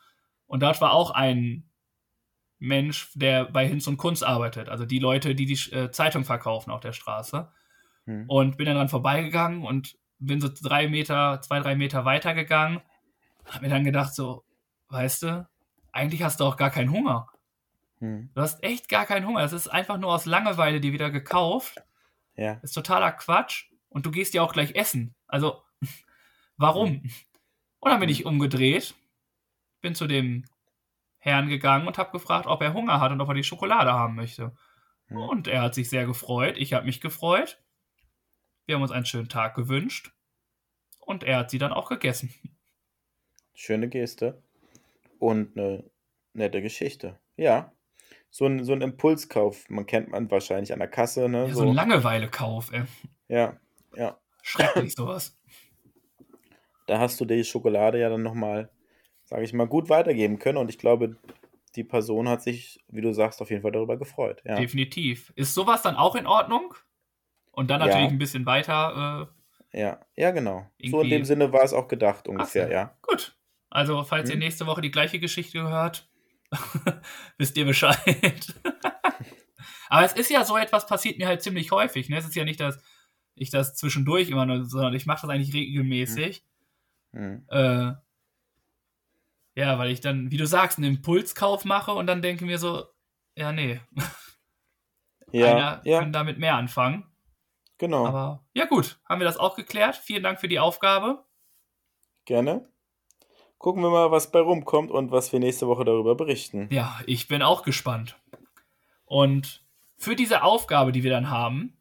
[0.46, 1.70] und dort war auch ein
[2.58, 6.72] Mensch, der bei Hinz und Kunst arbeitet, also die Leute, die die äh, Zeitung verkaufen
[6.72, 7.48] auf der Straße.
[8.06, 8.24] Hm.
[8.26, 12.80] Und bin dann dran vorbeigegangen und bin so drei Meter, zwei, drei Meter weitergegangen.
[13.44, 14.44] Hab mir dann gedacht, so,
[14.88, 15.48] weißt du,
[15.92, 17.28] eigentlich hast du auch gar keinen Hunger.
[17.98, 18.30] Hm.
[18.34, 19.42] Du hast echt gar keinen Hunger.
[19.42, 21.82] Es ist einfach nur aus Langeweile dir wieder gekauft.
[22.36, 22.54] Ja.
[22.62, 23.66] Ist totaler Quatsch.
[23.88, 25.14] Und du gehst ja auch gleich essen.
[25.26, 25.62] Also,
[26.56, 27.02] warum?
[27.02, 27.10] Hm.
[27.80, 28.94] Und dann bin ich umgedreht,
[29.80, 30.44] bin zu dem
[31.18, 34.14] Herrn gegangen und habe gefragt, ob er Hunger hat und ob er die Schokolade haben
[34.14, 34.56] möchte.
[35.06, 35.16] Hm.
[35.16, 36.56] Und er hat sich sehr gefreut.
[36.58, 37.62] Ich habe mich gefreut.
[38.66, 40.12] Wir haben uns einen schönen Tag gewünscht.
[41.00, 42.34] Und er hat sie dann auch gegessen.
[43.54, 44.42] Schöne Geste
[45.18, 45.84] und eine
[46.32, 47.18] nette Geschichte.
[47.36, 47.72] Ja.
[48.30, 51.28] So ein, so ein Impulskauf, man kennt man wahrscheinlich an der Kasse.
[51.28, 51.46] Ne?
[51.46, 52.82] Ja, so, so ein Langeweile-Kauf, ey.
[53.28, 53.56] Ja,
[53.94, 54.18] ja.
[54.42, 55.36] Schrecklich sowas.
[56.86, 58.70] Da hast du die Schokolade ja dann nochmal,
[59.24, 61.16] sage ich mal, gut weitergeben können und ich glaube,
[61.76, 64.42] die Person hat sich, wie du sagst, auf jeden Fall darüber gefreut.
[64.44, 64.56] Ja.
[64.56, 65.32] Definitiv.
[65.36, 66.74] Ist sowas dann auch in Ordnung?
[67.52, 68.10] Und dann natürlich ja.
[68.10, 69.28] ein bisschen weiter.
[69.72, 70.66] Äh, ja, ja, genau.
[70.82, 72.96] So in dem Sinne war es auch gedacht, ungefähr, Ach, ja.
[73.02, 73.37] Gut.
[73.70, 74.36] Also, falls hm.
[74.36, 76.08] ihr nächste Woche die gleiche Geschichte hört,
[77.38, 78.54] wisst ihr Bescheid.
[79.90, 82.08] Aber es ist ja so etwas passiert mir halt ziemlich häufig.
[82.08, 82.18] Ne?
[82.18, 82.78] Es ist ja nicht, dass
[83.34, 86.44] ich das zwischendurch immer nur, sondern ich mache das eigentlich regelmäßig.
[87.12, 87.46] Mhm.
[87.48, 87.92] Äh,
[89.54, 92.84] ja, weil ich dann, wie du sagst, einen Impulskauf mache und dann denke mir so,
[93.34, 93.80] ja, nee.
[95.30, 96.00] Ja, Einer ja.
[96.00, 97.04] kann damit mehr anfangen.
[97.76, 98.06] Genau.
[98.06, 99.96] Aber ja, gut, haben wir das auch geklärt.
[99.96, 101.22] Vielen Dank für die Aufgabe.
[102.24, 102.66] Gerne.
[103.58, 106.68] Gucken wir mal, was bei rumkommt und was wir nächste Woche darüber berichten.
[106.70, 108.16] Ja, ich bin auch gespannt.
[109.04, 109.64] Und
[109.96, 111.76] für diese Aufgabe, die wir dann haben,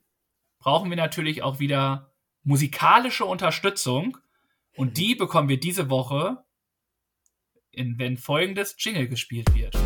[0.57, 2.11] brauchen wir natürlich auch wieder
[2.43, 4.17] musikalische Unterstützung.
[4.75, 6.43] Und die bekommen wir diese Woche,
[7.69, 9.77] in, wenn folgendes Jingle gespielt wird.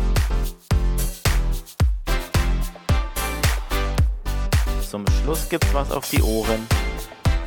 [4.80, 6.66] Zum Schluss gibt's was auf die Ohren.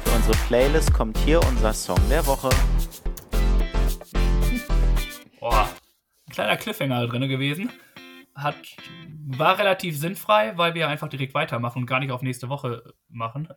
[0.04, 2.50] Für unsere Playlist kommt hier unser Song der Woche.
[5.48, 5.70] Boah,
[6.26, 7.72] ein kleiner Cliffhanger drin gewesen.
[8.34, 8.56] Hat,
[9.28, 13.50] war relativ sinnfrei, weil wir einfach direkt weitermachen und gar nicht auf nächste Woche machen.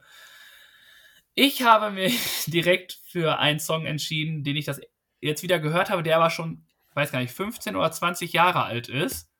[1.32, 4.82] Ich habe mich direkt für einen Song entschieden, den ich das
[5.20, 8.90] jetzt wieder gehört habe, der aber schon, weiß gar nicht, 15 oder 20 Jahre alt
[8.90, 9.32] ist.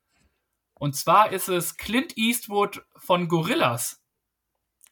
[0.73, 4.03] Und zwar ist es Clint Eastwood von Gorillas.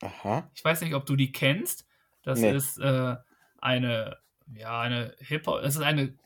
[0.03, 0.51] Aha.
[0.55, 1.87] Ich weiß nicht, ob du die kennst.
[2.23, 2.55] Das nee.
[2.55, 3.17] ist äh,
[3.57, 4.19] eine,
[4.53, 6.19] ja, eine Hip-Hop, es ist eine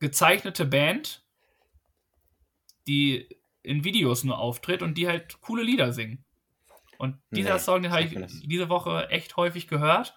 [0.00, 1.22] gezeichnete Band,
[2.86, 3.28] die
[3.62, 6.24] in Videos nur auftritt und die halt coole Lieder singen.
[6.98, 10.14] Und dieser nee, Song, den habe ich diese Woche echt häufig gehört.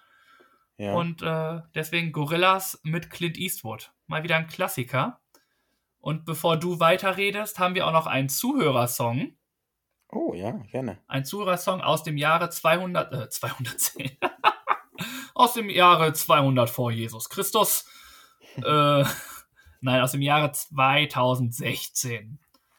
[0.76, 0.94] Ja.
[0.94, 3.92] Und äh, deswegen Gorillas mit Clint Eastwood.
[4.06, 5.20] Mal wieder ein Klassiker.
[6.00, 9.34] Und bevor du weiterredest, haben wir auch noch einen Zuhörersong.
[10.10, 10.98] Oh ja, gerne.
[11.06, 14.10] Ein Zura-Song aus dem Jahre 200, äh, 210.
[15.34, 17.86] aus dem Jahre 200 vor Jesus Christus.
[18.56, 19.04] äh,
[19.84, 22.38] nein, aus dem Jahre 2016.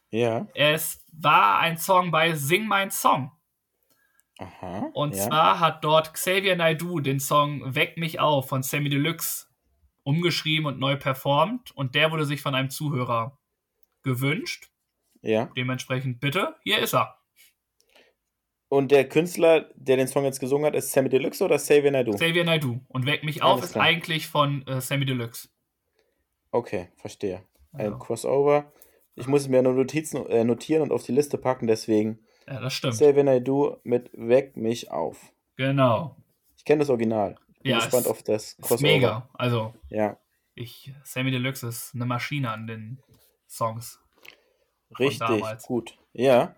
[0.10, 0.47] Ja.
[0.53, 3.32] Es war ein Song bei Sing Mein Song.
[4.38, 4.89] Aha.
[4.93, 5.28] Und ja.
[5.28, 9.45] zwar hat dort Xavier Naidoo den Song Weck mich auf von Sammy Deluxe
[10.03, 11.72] umgeschrieben und neu performt.
[11.72, 13.38] Und der wurde sich von einem Zuhörer
[14.03, 14.70] gewünscht.
[15.22, 15.49] Ja.
[15.56, 17.18] Dementsprechend bitte, hier ist er.
[18.68, 22.16] Und der Künstler, der den Song jetzt gesungen hat, ist Sammy Deluxe oder Xavier Naidoo?
[22.16, 22.82] Xavier Naidoo.
[22.88, 25.49] Und Weck mich auf ist eigentlich von äh, Sammy Deluxe.
[26.56, 27.43] Okay, verstehe.
[27.74, 27.97] Ein ja.
[27.97, 28.72] Crossover.
[29.16, 32.20] Ich muss mir nur Notizen äh, notieren und auf die Liste packen, deswegen.
[32.47, 32.93] Ja, das stimmt.
[32.93, 35.34] Xavier Naidoo mit Weck mich auf.
[35.58, 36.16] Genau.
[36.56, 37.36] Ich kenne das Original.
[37.56, 38.76] Ich bin ja, gespannt auf das Crossover.
[38.76, 39.30] Ist mega.
[39.34, 39.74] Also.
[39.89, 40.18] Ja.
[40.53, 42.99] Ich, Sammy Deluxe ist eine Maschine an den
[43.49, 43.99] Songs.
[44.97, 45.97] Richtig, gut.
[46.14, 46.56] Ja.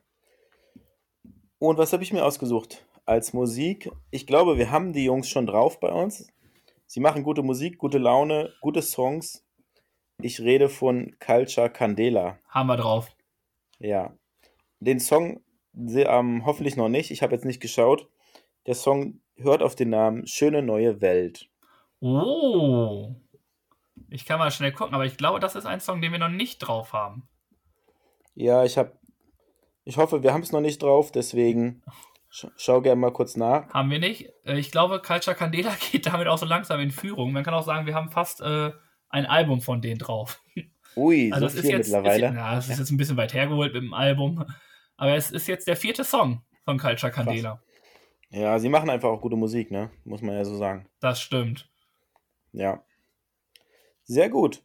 [1.57, 3.89] Und was habe ich mir ausgesucht als Musik?
[4.11, 6.31] Ich glaube, wir haben die Jungs schon drauf bei uns.
[6.85, 9.46] Sie machen gute Musik, gute Laune, gute Songs.
[10.21, 12.39] Ich rede von Culture Candela.
[12.49, 13.11] Haben wir drauf.
[13.79, 14.13] Ja.
[14.79, 15.41] Den Song
[15.75, 17.11] ähm, hoffentlich noch nicht.
[17.11, 18.09] Ich habe jetzt nicht geschaut.
[18.65, 21.49] Der Song hört auf den Namen Schöne neue Welt.
[21.99, 23.15] Oh.
[24.09, 26.29] Ich kann mal schnell gucken, aber ich glaube, das ist ein Song, den wir noch
[26.29, 27.27] nicht drauf haben.
[28.33, 28.97] Ja, ich habe
[29.83, 31.81] ich hoffe, wir haben es noch nicht drauf, deswegen
[32.29, 33.69] sch schau gerne mal kurz nach.
[33.73, 34.29] Haben wir nicht.
[34.43, 37.31] Äh, ich glaube, Culture Candela geht damit auch so langsam in Führung.
[37.31, 38.71] Man kann auch sagen, wir haben fast äh,
[39.09, 40.41] ein Album von denen drauf.
[40.95, 42.27] Ui, also so viel jetzt, mittlerweile.
[42.27, 44.43] Ist, ja, es ist jetzt ein bisschen weit hergeholt mit dem Album.
[44.97, 47.61] Aber es ist jetzt der vierte Song von Culture Candela.
[48.29, 49.91] Ja, sie machen einfach auch gute Musik, ne?
[50.03, 50.89] Muss man ja so sagen.
[50.99, 51.69] Das stimmt.
[52.51, 52.83] Ja.
[54.03, 54.63] Sehr gut.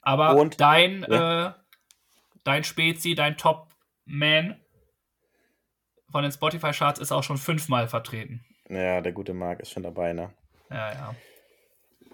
[0.00, 1.48] Aber Und, dein, ja.
[1.48, 1.52] äh,
[2.44, 3.68] dein Spezi, dein Top
[4.04, 4.60] man
[6.10, 8.44] von den Spotify-Charts ist auch schon fünfmal vertreten.
[8.68, 10.32] Ja, der gute Marc ist schon dabei, ne?
[10.70, 11.14] Ja, ja.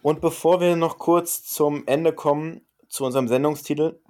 [0.03, 4.01] Und bevor wir noch kurz zum Ende kommen, zu unserem Sendungstitel,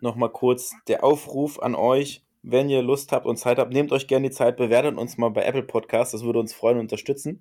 [0.00, 4.06] nochmal kurz der Aufruf an euch, wenn ihr Lust habt und Zeit habt, nehmt euch
[4.06, 7.40] gerne die Zeit, bewertet uns mal bei Apple Podcasts, das würde uns freuen und unterstützen.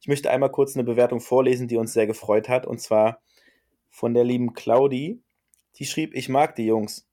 [0.00, 3.22] Ich möchte einmal kurz eine Bewertung vorlesen, die uns sehr gefreut hat, und zwar
[3.88, 5.22] von der lieben Claudi.
[5.78, 7.08] Die schrieb, ich mag die Jungs.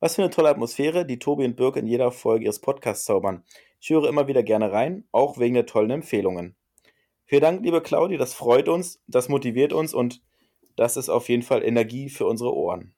[0.00, 3.42] Was für eine tolle Atmosphäre, die Tobi und Birk in jeder Folge ihres Podcasts zaubern.
[3.80, 6.56] Ich höre immer wieder gerne rein, auch wegen der tollen Empfehlungen.
[7.26, 10.22] Vielen Dank, liebe Claudi, das freut uns, das motiviert uns und
[10.76, 12.94] das ist auf jeden Fall Energie für unsere Ohren.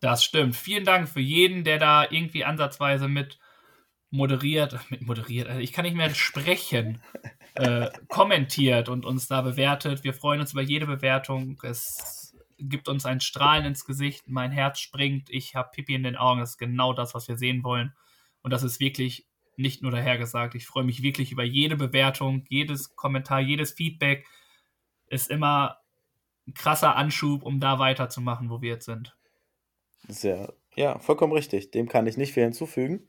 [0.00, 0.54] Das stimmt.
[0.54, 3.38] Vielen Dank für jeden, der da irgendwie ansatzweise mit
[4.10, 7.02] moderiert, mit moderiert, also ich kann nicht mehr sprechen,
[7.54, 10.04] äh, kommentiert und uns da bewertet.
[10.04, 11.58] Wir freuen uns über jede Bewertung.
[11.64, 16.16] Es gibt uns ein Strahlen ins Gesicht, mein Herz springt, ich habe Pipi in den
[16.16, 17.92] Augen, das ist genau das, was wir sehen wollen.
[18.42, 19.26] Und das ist wirklich
[19.56, 20.54] nicht nur dahergesagt.
[20.54, 24.26] Ich freue mich wirklich über jede Bewertung, jedes Kommentar, jedes Feedback
[25.08, 25.78] ist immer
[26.46, 29.16] ein krasser Anschub, um da weiterzumachen, wo wir jetzt sind.
[30.08, 31.70] Sehr, ja, vollkommen richtig.
[31.70, 33.08] Dem kann ich nicht viel hinzufügen.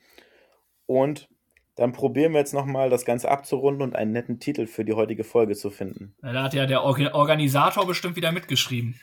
[0.86, 1.28] Und
[1.76, 5.26] dann probieren wir jetzt nochmal das Ganze abzurunden und einen netten Titel für die heutige
[5.26, 6.16] Folge zu finden.
[6.22, 9.00] Da hat ja der Organisator bestimmt wieder mitgeschrieben.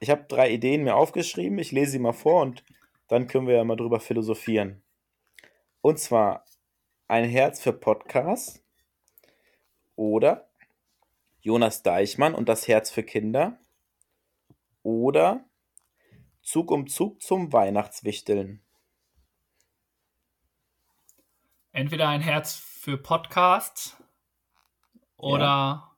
[0.00, 1.58] Ich habe drei Ideen mir aufgeschrieben.
[1.58, 2.64] Ich lese sie mal vor und
[3.08, 4.81] dann können wir ja mal drüber philosophieren.
[5.82, 6.44] Und zwar
[7.08, 8.62] ein Herz für Podcasts
[9.96, 10.48] oder
[11.40, 13.58] Jonas Deichmann und das Herz für Kinder
[14.84, 15.44] oder
[16.40, 18.62] Zug um Zug zum Weihnachtswichteln.
[21.72, 23.96] Entweder ein Herz für Podcasts
[25.16, 25.96] oder ja.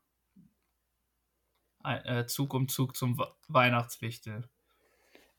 [1.83, 4.49] ein, äh, Zug um Zug zum Weihnachtswichteln.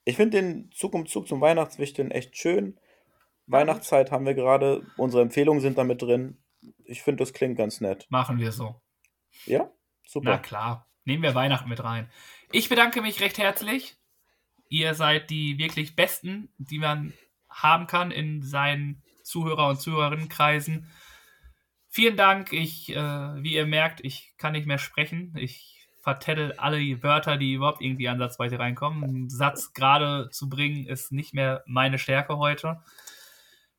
[0.03, 2.79] Ich finde den Zug um Zug zum Weihnachtswichteln echt schön.
[3.47, 6.37] Weihnachtszeit haben wir gerade, unsere Empfehlungen sind damit drin.
[6.83, 8.07] Ich finde, das klingt ganz nett.
[8.09, 8.81] Machen wir so.
[9.45, 9.69] Ja,
[10.05, 10.31] super.
[10.31, 12.09] Na klar, nehmen wir Weihnachten mit rein.
[12.51, 13.97] Ich bedanke mich recht herzlich.
[14.69, 17.13] Ihr seid die wirklich Besten, die man
[17.49, 20.89] haben kann in seinen Zuhörer- und Zuhörerinnenkreisen.
[21.89, 22.51] Vielen Dank.
[22.51, 25.33] Ich, äh, wie ihr merkt, ich kann nicht mehr sprechen.
[25.37, 29.03] Ich vertettel alle Wörter, die überhaupt irgendwie ansatzweise reinkommen.
[29.03, 32.81] Einen Satz gerade zu bringen, ist nicht mehr meine Stärke heute.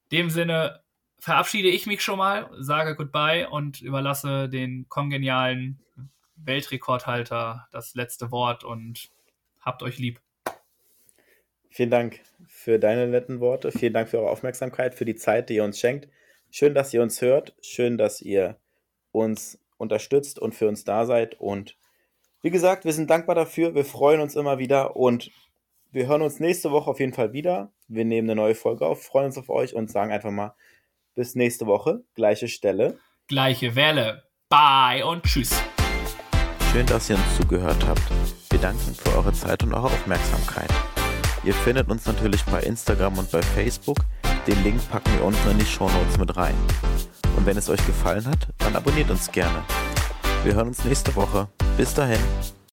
[0.09, 0.81] In dem Sinne
[1.19, 5.81] verabschiede ich mich schon mal, sage Goodbye und überlasse den kongenialen
[6.37, 9.11] Weltrekordhalter das letzte Wort und
[9.61, 10.21] habt euch lieb.
[11.71, 13.73] Vielen Dank für deine netten Worte.
[13.73, 16.09] Vielen Dank für eure Aufmerksamkeit, für die Zeit, die ihr uns schenkt.
[16.51, 17.55] Schön, dass ihr uns hört.
[17.61, 18.57] Schön, dass ihr
[19.13, 21.39] uns unterstützt und für uns da seid.
[21.41, 21.77] Und
[22.43, 23.75] wie gesagt, wir sind dankbar dafür.
[23.75, 25.31] Wir freuen uns immer wieder und
[25.97, 27.73] wir hören uns nächste Woche auf jeden Fall wieder.
[27.89, 30.55] Wir nehmen eine neue Folge auf, freuen uns auf euch und sagen einfach mal
[31.15, 32.05] bis nächste Woche.
[32.15, 32.99] Gleiche Stelle.
[33.29, 34.25] Gleiche Welle.
[34.51, 35.59] Bye und tschüss.
[36.71, 38.03] Schön, dass ihr uns zugehört habt.
[38.51, 40.69] Wir danken für eure Zeit und eure Aufmerksamkeit.
[41.45, 43.97] Ihr findet uns natürlich bei Instagram und bei Facebook.
[44.47, 46.55] Den Link packen wir unten in die Show Notes mit rein.
[47.39, 49.65] Und wenn es euch gefallen hat, dann abonniert uns gerne.
[50.45, 51.49] Wir hören uns nächste Woche.
[51.79, 52.21] Bis dahin.